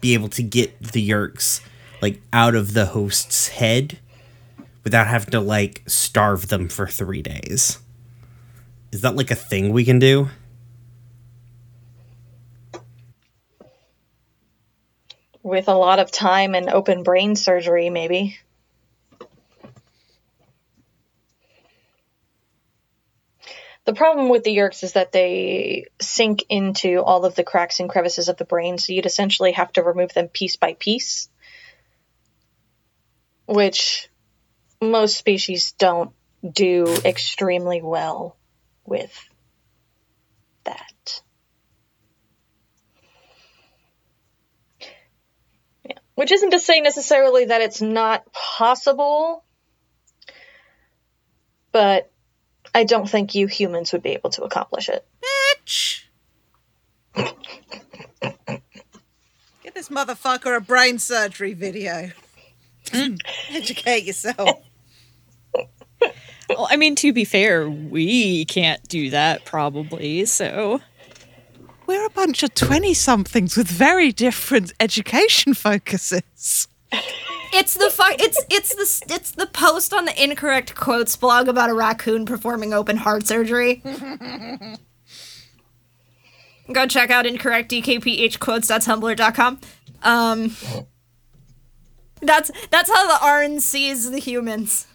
be 0.00 0.12
able 0.14 0.28
to 0.28 0.42
get 0.42 0.78
the 0.80 1.08
yeerks 1.08 1.60
like 2.02 2.20
out 2.32 2.54
of 2.54 2.74
the 2.74 2.86
host's 2.86 3.48
head 3.48 3.98
without 4.82 5.06
having 5.06 5.30
to 5.30 5.40
like 5.40 5.82
starve 5.86 6.48
them 6.48 6.68
for 6.68 6.86
three 6.86 7.22
days 7.22 7.78
is 8.94 9.00
that 9.00 9.16
like 9.16 9.32
a 9.32 9.34
thing 9.34 9.72
we 9.72 9.84
can 9.84 9.98
do 9.98 10.28
With 15.42 15.68
a 15.68 15.74
lot 15.74 15.98
of 15.98 16.10
time 16.10 16.54
and 16.54 16.70
open 16.70 17.02
brain 17.02 17.36
surgery, 17.36 17.90
maybe. 17.90 18.38
The 23.84 23.92
problem 23.92 24.30
with 24.30 24.42
the 24.42 24.56
Yeerks 24.56 24.82
is 24.82 24.94
that 24.94 25.12
they 25.12 25.84
sink 26.00 26.44
into 26.48 27.02
all 27.02 27.26
of 27.26 27.34
the 27.34 27.44
cracks 27.44 27.80
and 27.80 27.90
crevices 27.90 28.30
of 28.30 28.38
the 28.38 28.46
brain, 28.46 28.78
so 28.78 28.94
you'd 28.94 29.04
essentially 29.04 29.52
have 29.52 29.70
to 29.74 29.82
remove 29.82 30.14
them 30.14 30.28
piece 30.28 30.56
by 30.56 30.72
piece. 30.72 31.28
Which 33.44 34.08
most 34.80 35.18
species 35.18 35.72
don't 35.72 36.12
do 36.42 36.86
extremely 37.04 37.82
well 37.82 38.38
with 38.86 39.12
that. 40.64 41.22
Yeah. 45.88 45.98
Which 46.14 46.32
isn't 46.32 46.50
to 46.50 46.58
say 46.58 46.80
necessarily 46.80 47.46
that 47.46 47.60
it's 47.60 47.80
not 47.80 48.32
possible, 48.32 49.44
but 51.72 52.10
I 52.74 52.84
don't 52.84 53.08
think 53.08 53.34
you 53.34 53.46
humans 53.46 53.92
would 53.92 54.02
be 54.02 54.10
able 54.10 54.30
to 54.30 54.42
accomplish 54.42 54.88
it. 54.88 55.06
Bitch! 55.64 56.04
Get 59.62 59.74
this 59.74 59.88
motherfucker 59.88 60.56
a 60.56 60.60
brain 60.60 60.98
surgery 60.98 61.54
video. 61.54 62.10
Mm. 62.86 63.18
Educate 63.50 64.04
yourself. 64.04 64.62
Well, 66.48 66.66
I 66.70 66.76
mean, 66.76 66.94
to 66.96 67.12
be 67.12 67.24
fair, 67.24 67.68
we 67.68 68.44
can't 68.44 68.82
do 68.88 69.10
that 69.10 69.44
probably. 69.44 70.24
So 70.26 70.80
We're 71.86 72.04
a 72.06 72.10
bunch 72.10 72.42
of 72.42 72.54
20 72.54 72.92
somethings 72.94 73.56
with 73.56 73.68
very 73.68 74.12
different 74.12 74.72
education 74.80 75.54
focuses. 75.54 76.68
It's 77.56 77.74
the 77.74 77.88
fu- 77.90 78.02
it's 78.18 78.44
it's 78.50 78.74
the 78.74 79.14
it's 79.14 79.30
the 79.30 79.46
post 79.46 79.92
on 79.94 80.04
the 80.06 80.22
incorrect 80.22 80.74
quotes 80.74 81.14
blog 81.16 81.46
about 81.48 81.70
a 81.70 81.74
raccoon 81.74 82.26
performing 82.26 82.72
open 82.74 82.96
heart 82.96 83.26
surgery. 83.26 83.80
Go 86.72 86.86
check 86.86 87.10
out 87.10 87.26
incorrect 87.26 87.70
dkphquotes.tumblr.com. 87.70 89.60
Um, 90.02 90.56
that's 92.20 92.50
that's 92.70 92.90
how 92.90 93.06
the 93.06 93.24
Arn 93.24 93.60
sees 93.60 94.10
the 94.10 94.18
humans. 94.18 94.86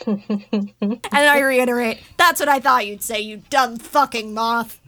and 0.06 1.00
I 1.12 1.40
reiterate, 1.40 2.00
that's 2.16 2.40
what 2.40 2.48
I 2.48 2.60
thought 2.60 2.86
you'd 2.86 3.02
say, 3.02 3.20
you 3.20 3.42
dumb 3.50 3.78
fucking 3.78 4.32
moth. 4.34 4.80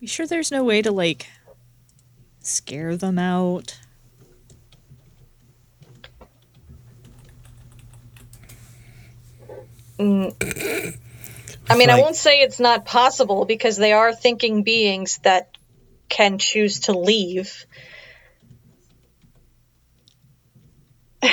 you 0.00 0.08
sure 0.08 0.26
there's 0.26 0.50
no 0.50 0.64
way 0.64 0.80
to 0.82 0.90
like 0.90 1.28
scare 2.40 2.96
them 2.96 3.18
out? 3.18 3.78
I 10.00 11.76
mean, 11.76 11.90
I 11.90 12.00
won't 12.00 12.16
say 12.16 12.40
it's 12.40 12.58
not 12.58 12.86
possible 12.86 13.44
because 13.44 13.76
they 13.76 13.92
are 13.92 14.14
thinking 14.14 14.62
beings 14.62 15.18
that 15.22 15.50
can 16.08 16.38
choose 16.38 16.80
to 16.80 16.92
leave. 16.98 17.66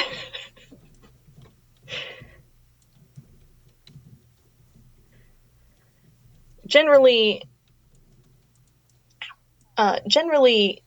generally, 6.68 7.43
uh, 9.78 9.99
generally, 10.07 10.84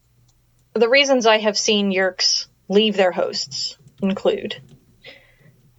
the 0.75 0.89
reasons 0.89 1.27
I 1.27 1.39
have 1.39 1.59
seen 1.59 1.91
Yeerks 1.91 2.47
leave 2.69 2.97
their 2.97 3.11
hosts 3.11 3.77
include 4.01 4.61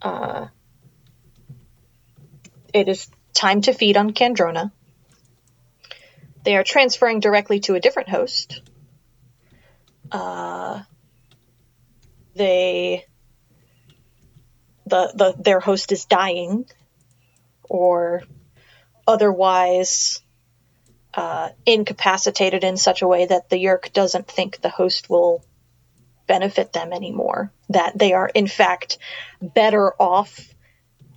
uh, 0.02 0.48
it 2.74 2.88
is 2.88 3.10
time 3.34 3.62
to 3.62 3.74
feed 3.74 3.98
on 3.98 4.14
Kandrona. 4.14 4.72
They 6.44 6.56
are 6.56 6.64
transferring 6.64 7.20
directly 7.20 7.60
to 7.62 7.76
a 7.76 7.80
different 7.80 8.10
host. 8.10 8.62
Uh, 10.12 10.82
they 12.36 13.06
the, 14.86 15.12
the 15.16 15.42
their 15.42 15.60
host 15.60 15.92
is 15.92 16.06
dying 16.06 16.66
or 17.70 18.24
otherwise 19.08 20.22
uh, 21.14 21.50
incapacitated 21.66 22.64
in 22.64 22.78
such 22.78 23.02
a 23.02 23.08
way 23.08 23.26
that 23.26 23.50
the 23.50 23.58
Yeerk 23.58 23.94
doesn't 23.94 24.28
think 24.28 24.60
the 24.62 24.70
host 24.70 25.10
will 25.10 25.44
benefit 26.28 26.74
them 26.74 26.94
anymore. 26.94 27.52
That 27.70 27.98
they 27.98 28.14
are, 28.14 28.28
in 28.28 28.48
fact, 28.48 28.98
better 29.42 29.94
off 30.02 30.54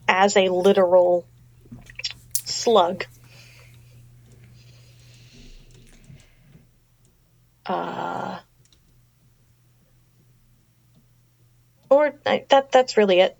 as 0.07 0.37
a 0.37 0.49
literal 0.49 1.27
slug. 2.45 3.05
Uh, 7.67 8.39
or 11.89 12.15
I, 12.27 12.45
that 12.51 12.73
that's 12.73 12.97
really 12.97 13.21
it. 13.21 13.39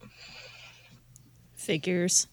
Figures. 1.55 2.27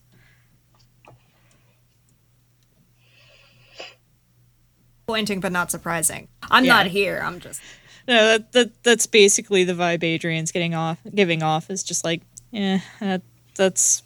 Pointing 5.06 5.42
but 5.42 5.52
not 5.52 5.70
surprising. 5.72 6.30
I'm 6.50 6.64
Yeah. 6.64 6.74
not 6.74 6.88
here. 6.88 7.22
I'm 7.24 7.40
just 7.42 7.62
No, 8.08 8.38
that, 8.38 8.52
that 8.54 8.84
that's 8.84 9.06
basically 9.08 9.64
the 9.64 9.74
vibe 9.74 10.04
Adrian's 10.04 10.52
getting 10.52 10.74
off, 10.74 11.00
giving 11.14 11.44
off 11.44 11.70
is 11.70 11.84
just 11.84 12.04
like, 12.06 12.22
yeah, 12.52 12.80
that, 13.00 13.22
that's 13.56 14.04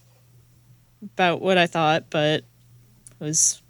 about 1.02 1.42
what 1.42 1.58
I 1.58 1.68
thought, 1.68 2.06
but 2.10 2.44
it 3.20 3.24
was 3.24 3.62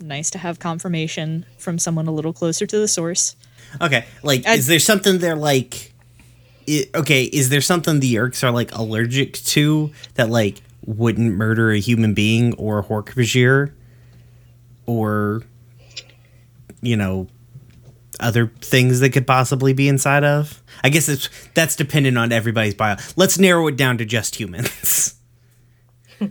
nice 0.00 0.30
to 0.30 0.38
have 0.38 0.58
confirmation 0.58 1.46
from 1.58 1.78
someone 1.78 2.06
a 2.06 2.12
little 2.12 2.32
closer 2.32 2.66
to 2.66 2.78
the 2.78 2.88
source. 2.88 3.34
okay 3.80 4.04
like 4.22 4.46
I- 4.46 4.54
is 4.54 4.66
there 4.66 4.78
something 4.78 5.18
they're 5.18 5.34
like 5.36 5.92
i 6.68 6.84
okay 6.94 7.24
is 7.24 7.48
there 7.48 7.60
something 7.60 8.00
the 8.00 8.14
yeerks 8.14 8.42
are 8.44 8.50
like 8.50 8.72
allergic 8.72 9.34
to 9.34 9.90
that 10.14 10.28
like 10.30 10.60
wouldn't 10.84 11.34
murder 11.34 11.70
a 11.72 11.78
human 11.80 12.14
being 12.14 12.54
or 12.54 12.78
a 12.78 12.82
hork-Bajir? 12.84 13.72
or 14.86 15.42
you 16.82 16.96
know 16.96 17.26
other 18.20 18.46
things 18.60 19.00
that 19.00 19.10
could 19.10 19.26
possibly 19.26 19.72
be 19.72 19.88
inside 19.88 20.24
of 20.24 20.62
i 20.84 20.88
guess 20.88 21.08
it's 21.08 21.28
that's 21.54 21.74
dependent 21.76 22.16
on 22.16 22.30
everybody's 22.32 22.74
bio 22.74 22.96
let's 23.16 23.38
narrow 23.38 23.66
it 23.66 23.76
down 23.76 23.98
to 23.98 24.04
just 24.04 24.36
humans 24.36 25.14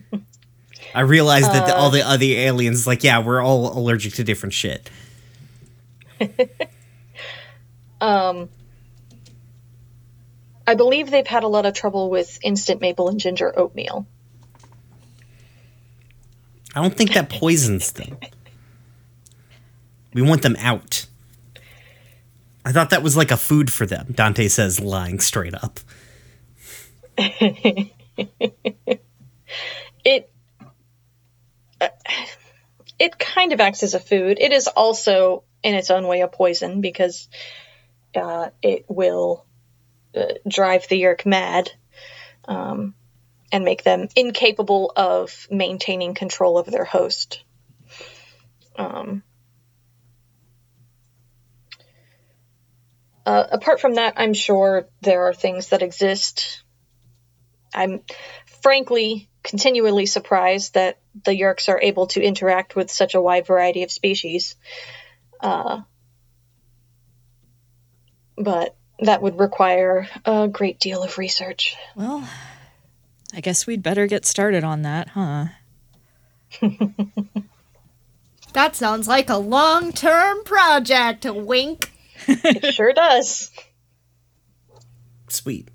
i 0.95 1.01
realized 1.01 1.51
that 1.51 1.67
the, 1.67 1.75
all 1.75 1.89
the 1.89 2.01
other 2.01 2.25
aliens 2.25 2.87
like 2.87 3.03
yeah 3.03 3.19
we're 3.19 3.41
all 3.41 3.77
allergic 3.77 4.13
to 4.13 4.23
different 4.23 4.53
shit 4.53 4.89
um, 8.01 8.49
I 10.67 10.75
believe 10.75 11.11
they've 11.11 11.27
had 11.27 11.43
a 11.43 11.47
lot 11.47 11.65
of 11.65 11.73
trouble 11.73 12.09
with 12.09 12.39
instant 12.43 12.81
maple 12.81 13.09
and 13.09 13.19
ginger 13.19 13.57
oatmeal. 13.57 14.07
I 16.75 16.81
don't 16.81 16.95
think 16.95 17.13
that 17.13 17.29
poisons 17.29 17.91
them. 17.93 18.17
We 20.13 20.21
want 20.21 20.41
them 20.41 20.55
out. 20.59 21.05
I 22.65 22.71
thought 22.71 22.89
that 22.89 23.03
was 23.03 23.15
like 23.15 23.31
a 23.31 23.37
food 23.37 23.71
for 23.71 23.85
them, 23.85 24.07
Dante 24.11 24.47
says, 24.47 24.79
lying 24.79 25.19
straight 25.19 25.53
up. 25.53 25.79
It 30.07 30.29
uh, 30.29 30.34
it 32.99 33.19
kind 33.19 33.53
of 33.53 33.59
acts 33.59 33.83
as 33.83 33.93
a 33.93 33.99
food. 33.99 34.37
It 34.39 34.53
is 34.53 34.67
also 34.67 35.43
in 35.63 35.75
its 35.75 35.91
own 35.91 36.07
way 36.07 36.21
a 36.21 36.27
poison 36.27 36.81
because 36.81 37.27
uh, 38.15 38.49
it 38.61 38.85
will 38.87 39.45
uh, 40.15 40.33
drive 40.47 40.87
the 40.87 41.01
yeerk 41.01 41.25
mad 41.25 41.71
um, 42.47 42.93
and 43.51 43.65
make 43.65 43.83
them 43.83 44.07
incapable 44.15 44.91
of 44.95 45.47
maintaining 45.51 46.13
control 46.13 46.57
over 46.57 46.71
their 46.71 46.85
host. 46.85 47.43
Um, 48.77 49.23
uh, 53.25 53.43
apart 53.51 53.79
from 53.79 53.95
that, 53.95 54.13
I'm 54.17 54.33
sure 54.33 54.87
there 55.01 55.27
are 55.27 55.33
things 55.33 55.69
that 55.69 55.81
exist. 55.81 56.63
I'm 57.73 58.01
frankly 58.61 59.29
continually 59.43 60.05
surprised 60.05 60.75
that 60.75 60.99
the 61.23 61.31
Yeerks 61.31 61.69
are 61.69 61.79
able 61.79 62.07
to 62.07 62.21
interact 62.21 62.75
with 62.75 62.91
such 62.91 63.15
a 63.15 63.21
wide 63.21 63.47
variety 63.47 63.83
of 63.83 63.91
species. 63.91 64.55
Uh, 65.39 65.81
but 68.37 68.75
that 68.99 69.21
would 69.21 69.39
require 69.39 70.07
a 70.25 70.47
great 70.47 70.79
deal 70.79 71.03
of 71.03 71.17
research. 71.17 71.75
Well, 71.95 72.27
I 73.33 73.41
guess 73.41 73.65
we'd 73.65 73.83
better 73.83 74.07
get 74.07 74.25
started 74.25 74.63
on 74.63 74.81
that, 74.83 75.09
huh? 75.09 75.45
That 78.55 78.73
sounds 78.73 79.05
like 79.05 79.29
a 79.29 79.35
long 79.35 79.91
term 79.91 80.45
project, 80.45 81.25
wink. 81.25 81.91
It 82.25 82.73
sure 82.73 82.93
does. 82.93 83.51
Sweet. 85.27 85.67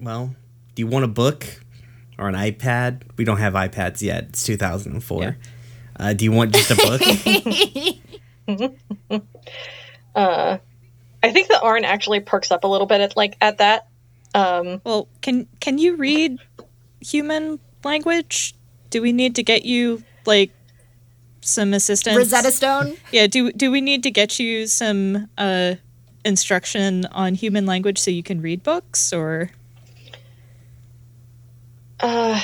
Well, 0.00 0.34
do 0.74 0.80
you 0.80 0.86
want 0.86 1.04
a 1.04 1.08
book 1.08 1.44
or 2.18 2.28
an 2.28 2.34
iPad? 2.34 3.02
We 3.16 3.24
don't 3.24 3.38
have 3.38 3.54
iPads 3.54 4.02
yet. 4.02 4.24
It's 4.30 4.44
2004. 4.44 5.22
Yeah. 5.22 5.32
Uh, 5.98 6.12
do 6.12 6.24
you 6.24 6.32
want 6.32 6.52
just 6.52 6.70
a 6.70 6.76
book? 6.76 7.00
I 11.24 11.32
think 11.32 11.48
the 11.48 11.58
Arn 11.62 11.84
actually 11.86 12.20
perks 12.20 12.50
up 12.50 12.64
a 12.64 12.66
little 12.66 12.86
bit 12.86 13.00
at 13.00 13.16
like 13.16 13.36
at 13.40 13.56
that. 13.58 13.88
Um, 14.34 14.82
Well, 14.84 15.08
can 15.22 15.46
can 15.60 15.78
you 15.78 15.96
read 15.96 16.38
human 17.00 17.58
language? 17.82 18.54
Do 18.90 19.00
we 19.00 19.10
need 19.12 19.34
to 19.36 19.42
get 19.42 19.64
you 19.64 20.02
like 20.26 20.52
some 21.40 21.72
assistance? 21.72 22.16
Rosetta 22.16 22.50
Stone. 22.52 22.96
Yeah, 23.10 23.26
do 23.26 23.52
do 23.52 23.70
we 23.70 23.80
need 23.80 24.02
to 24.02 24.10
get 24.10 24.38
you 24.38 24.66
some 24.66 25.30
uh 25.38 25.76
instruction 26.26 27.06
on 27.06 27.34
human 27.34 27.64
language 27.64 27.98
so 27.98 28.10
you 28.10 28.22
can 28.22 28.42
read 28.42 28.62
books 28.62 29.12
or 29.12 29.50
uh, 32.00 32.40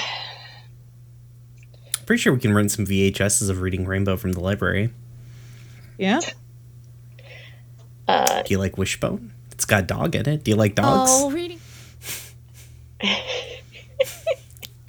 Pretty 2.07 2.21
sure 2.23 2.33
we 2.33 2.41
can 2.41 2.53
rent 2.55 2.71
some 2.73 2.87
VHSs 2.87 3.49
of 3.51 3.61
Reading 3.61 3.85
Rainbow 3.87 4.17
from 4.17 4.33
the 4.33 4.41
library. 4.41 4.93
yeah? 5.99 6.21
Do 8.09 8.43
you 8.49 8.59
like 8.59 8.77
Wishbone? 8.77 9.33
It's 9.53 9.65
got 9.65 9.85
a 9.85 9.87
dog 9.87 10.17
in 10.17 10.29
it. 10.29 10.43
Do 10.43 10.51
you 10.51 10.57
like 10.57 10.75
dogs? 10.75 11.11
Oh, 11.13 11.31
reading. 11.31 11.61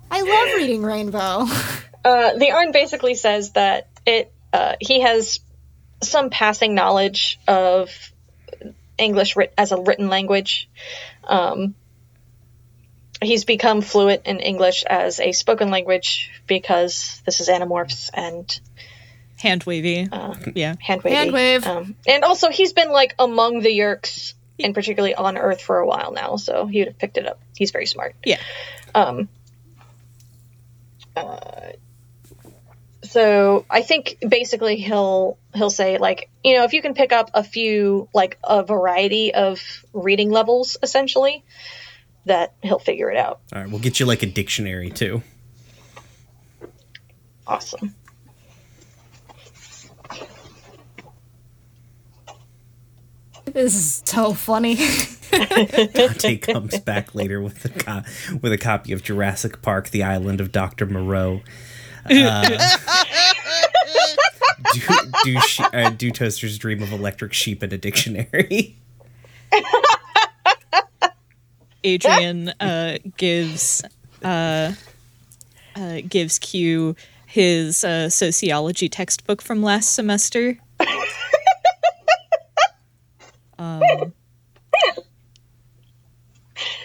I 0.10 0.22
love 0.22 0.56
reading 0.56 0.82
Rainbow. 0.84 1.18
uh, 2.06 2.38
the 2.38 2.52
Arn 2.52 2.72
basically 2.72 3.14
says 3.16 3.52
that 3.52 3.90
it 4.06 4.32
uh, 4.52 4.76
he 4.80 5.02
has 5.02 5.40
some 6.02 6.30
passing 6.30 6.74
knowledge 6.74 7.40
of 7.48 7.92
English 8.98 9.36
writ- 9.36 9.54
as 9.58 9.72
a 9.72 9.80
written 9.80 10.10
language. 10.10 10.70
Um, 11.24 11.76
he's 13.22 13.46
become 13.46 13.82
fluent 13.82 14.26
in 14.26 14.40
English 14.40 14.84
as 14.84 15.20
a 15.20 15.32
spoken 15.32 15.70
language 15.70 16.32
because 16.48 17.22
this 17.26 17.40
is 17.40 17.50
Animorphs 17.50 18.10
and 18.14 18.60
Hand 19.42 19.64
wavy. 19.64 20.08
Uh, 20.12 20.36
yeah. 20.54 20.76
hand 20.80 21.02
wavy. 21.02 21.16
Hand 21.16 21.32
wave. 21.34 21.66
Um, 21.66 21.96
and 22.06 22.24
also, 22.24 22.52
he's 22.52 22.74
been 22.74 22.92
like 22.92 23.16
among 23.18 23.62
the 23.62 23.70
Yeerks 23.70 24.36
and 24.60 24.76
particularly 24.76 25.16
on 25.16 25.38
Earth 25.38 25.62
for 25.62 25.80
a 25.80 25.88
while 25.88 26.12
now, 26.12 26.36
so 26.36 26.68
he 26.68 26.80
would 26.80 26.90
have 26.90 26.98
picked 27.00 27.18
it 27.18 27.28
up. 27.28 27.40
He's 27.56 27.72
very 27.72 27.88
smart. 27.88 28.16
Yeah. 28.24 28.40
Um, 28.94 29.30
uh, 31.16 31.72
so 33.04 33.66
I 33.70 33.82
think 33.82 34.18
basically 34.26 34.78
he'll 34.78 35.38
he'll 35.54 35.70
say 35.70 35.98
like 35.98 36.30
you 36.44 36.56
know 36.56 36.64
if 36.64 36.74
you 36.74 36.82
can 36.82 36.94
pick 36.94 37.12
up 37.12 37.32
a 37.34 37.44
few 37.44 38.08
like 38.14 38.38
a 38.44 38.64
variety 38.64 39.34
of 39.34 39.60
reading 39.92 40.30
levels 40.30 40.78
essentially 40.82 41.44
that 42.26 42.56
he'll 42.62 42.80
figure 42.80 43.10
it 43.12 43.18
out. 43.18 43.40
All 43.54 43.62
right, 43.62 43.70
we'll 43.70 43.80
get 43.80 44.00
you 44.00 44.06
like 44.06 44.24
a 44.24 44.28
dictionary 44.28 44.90
too. 44.90 45.22
Awesome. 47.48 47.94
This 53.46 53.76
is 53.76 54.04
so 54.06 54.34
funny. 54.34 54.76
Dante 55.94 56.38
comes 56.38 56.80
back 56.80 57.16
later 57.16 57.42
with 57.42 57.66
a 57.66 57.70
co- 57.70 58.02
with 58.42 58.54
a 58.54 58.58
copy 58.58 58.94
of 58.94 59.04
Jurassic 59.04 59.62
Park: 59.62 59.90
The 59.90 60.04
Island 60.04 60.40
of 60.40 60.52
Doctor 60.52 60.86
Moreau. 60.86 61.42
Uh, 62.04 62.44
do 64.74 64.82
do, 65.24 65.40
she, 65.42 65.64
uh, 65.64 65.92
do 65.92 66.10
toasters 66.10 66.58
dream 66.58 66.82
of 66.82 66.92
electric 66.92 67.32
sheep 67.32 67.62
in 67.62 67.72
a 67.72 67.78
dictionary? 67.78 68.76
Adrian 71.84 72.50
uh, 72.60 72.98
gives 73.18 73.84
uh, 74.24 74.74
uh, 75.76 76.02
gives 76.08 76.40
Q 76.40 76.96
his 77.26 77.84
uh, 77.84 78.10
sociology 78.10 78.90
textbook 78.90 79.42
from 79.42 79.64
last 79.64 79.94
semester. 79.96 80.58
um, 83.58 83.82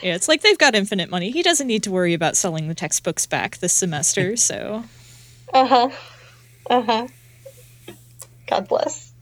yeah, 0.03 0.15
it's 0.15 0.29
like 0.29 0.43
they've 0.43 0.59
got 0.59 0.75
infinite 0.75 1.11
money. 1.11 1.31
He 1.31 1.43
doesn't 1.43 1.67
need 1.67 1.83
to 1.83 1.91
worry 1.91 2.15
about 2.15 2.37
selling 2.37 2.69
the 2.69 2.75
textbooks 2.75 3.27
back 3.27 3.59
this 3.59 3.73
semester. 3.73 4.37
So 4.37 4.85
Uh 5.53 5.67
huh. 5.67 5.91
Uh 6.71 6.83
huh. 6.83 7.09
God 8.47 8.69
bless. 8.69 9.13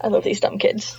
I 0.00 0.08
love 0.08 0.24
these 0.24 0.40
dumb 0.40 0.58
kids. 0.58 0.96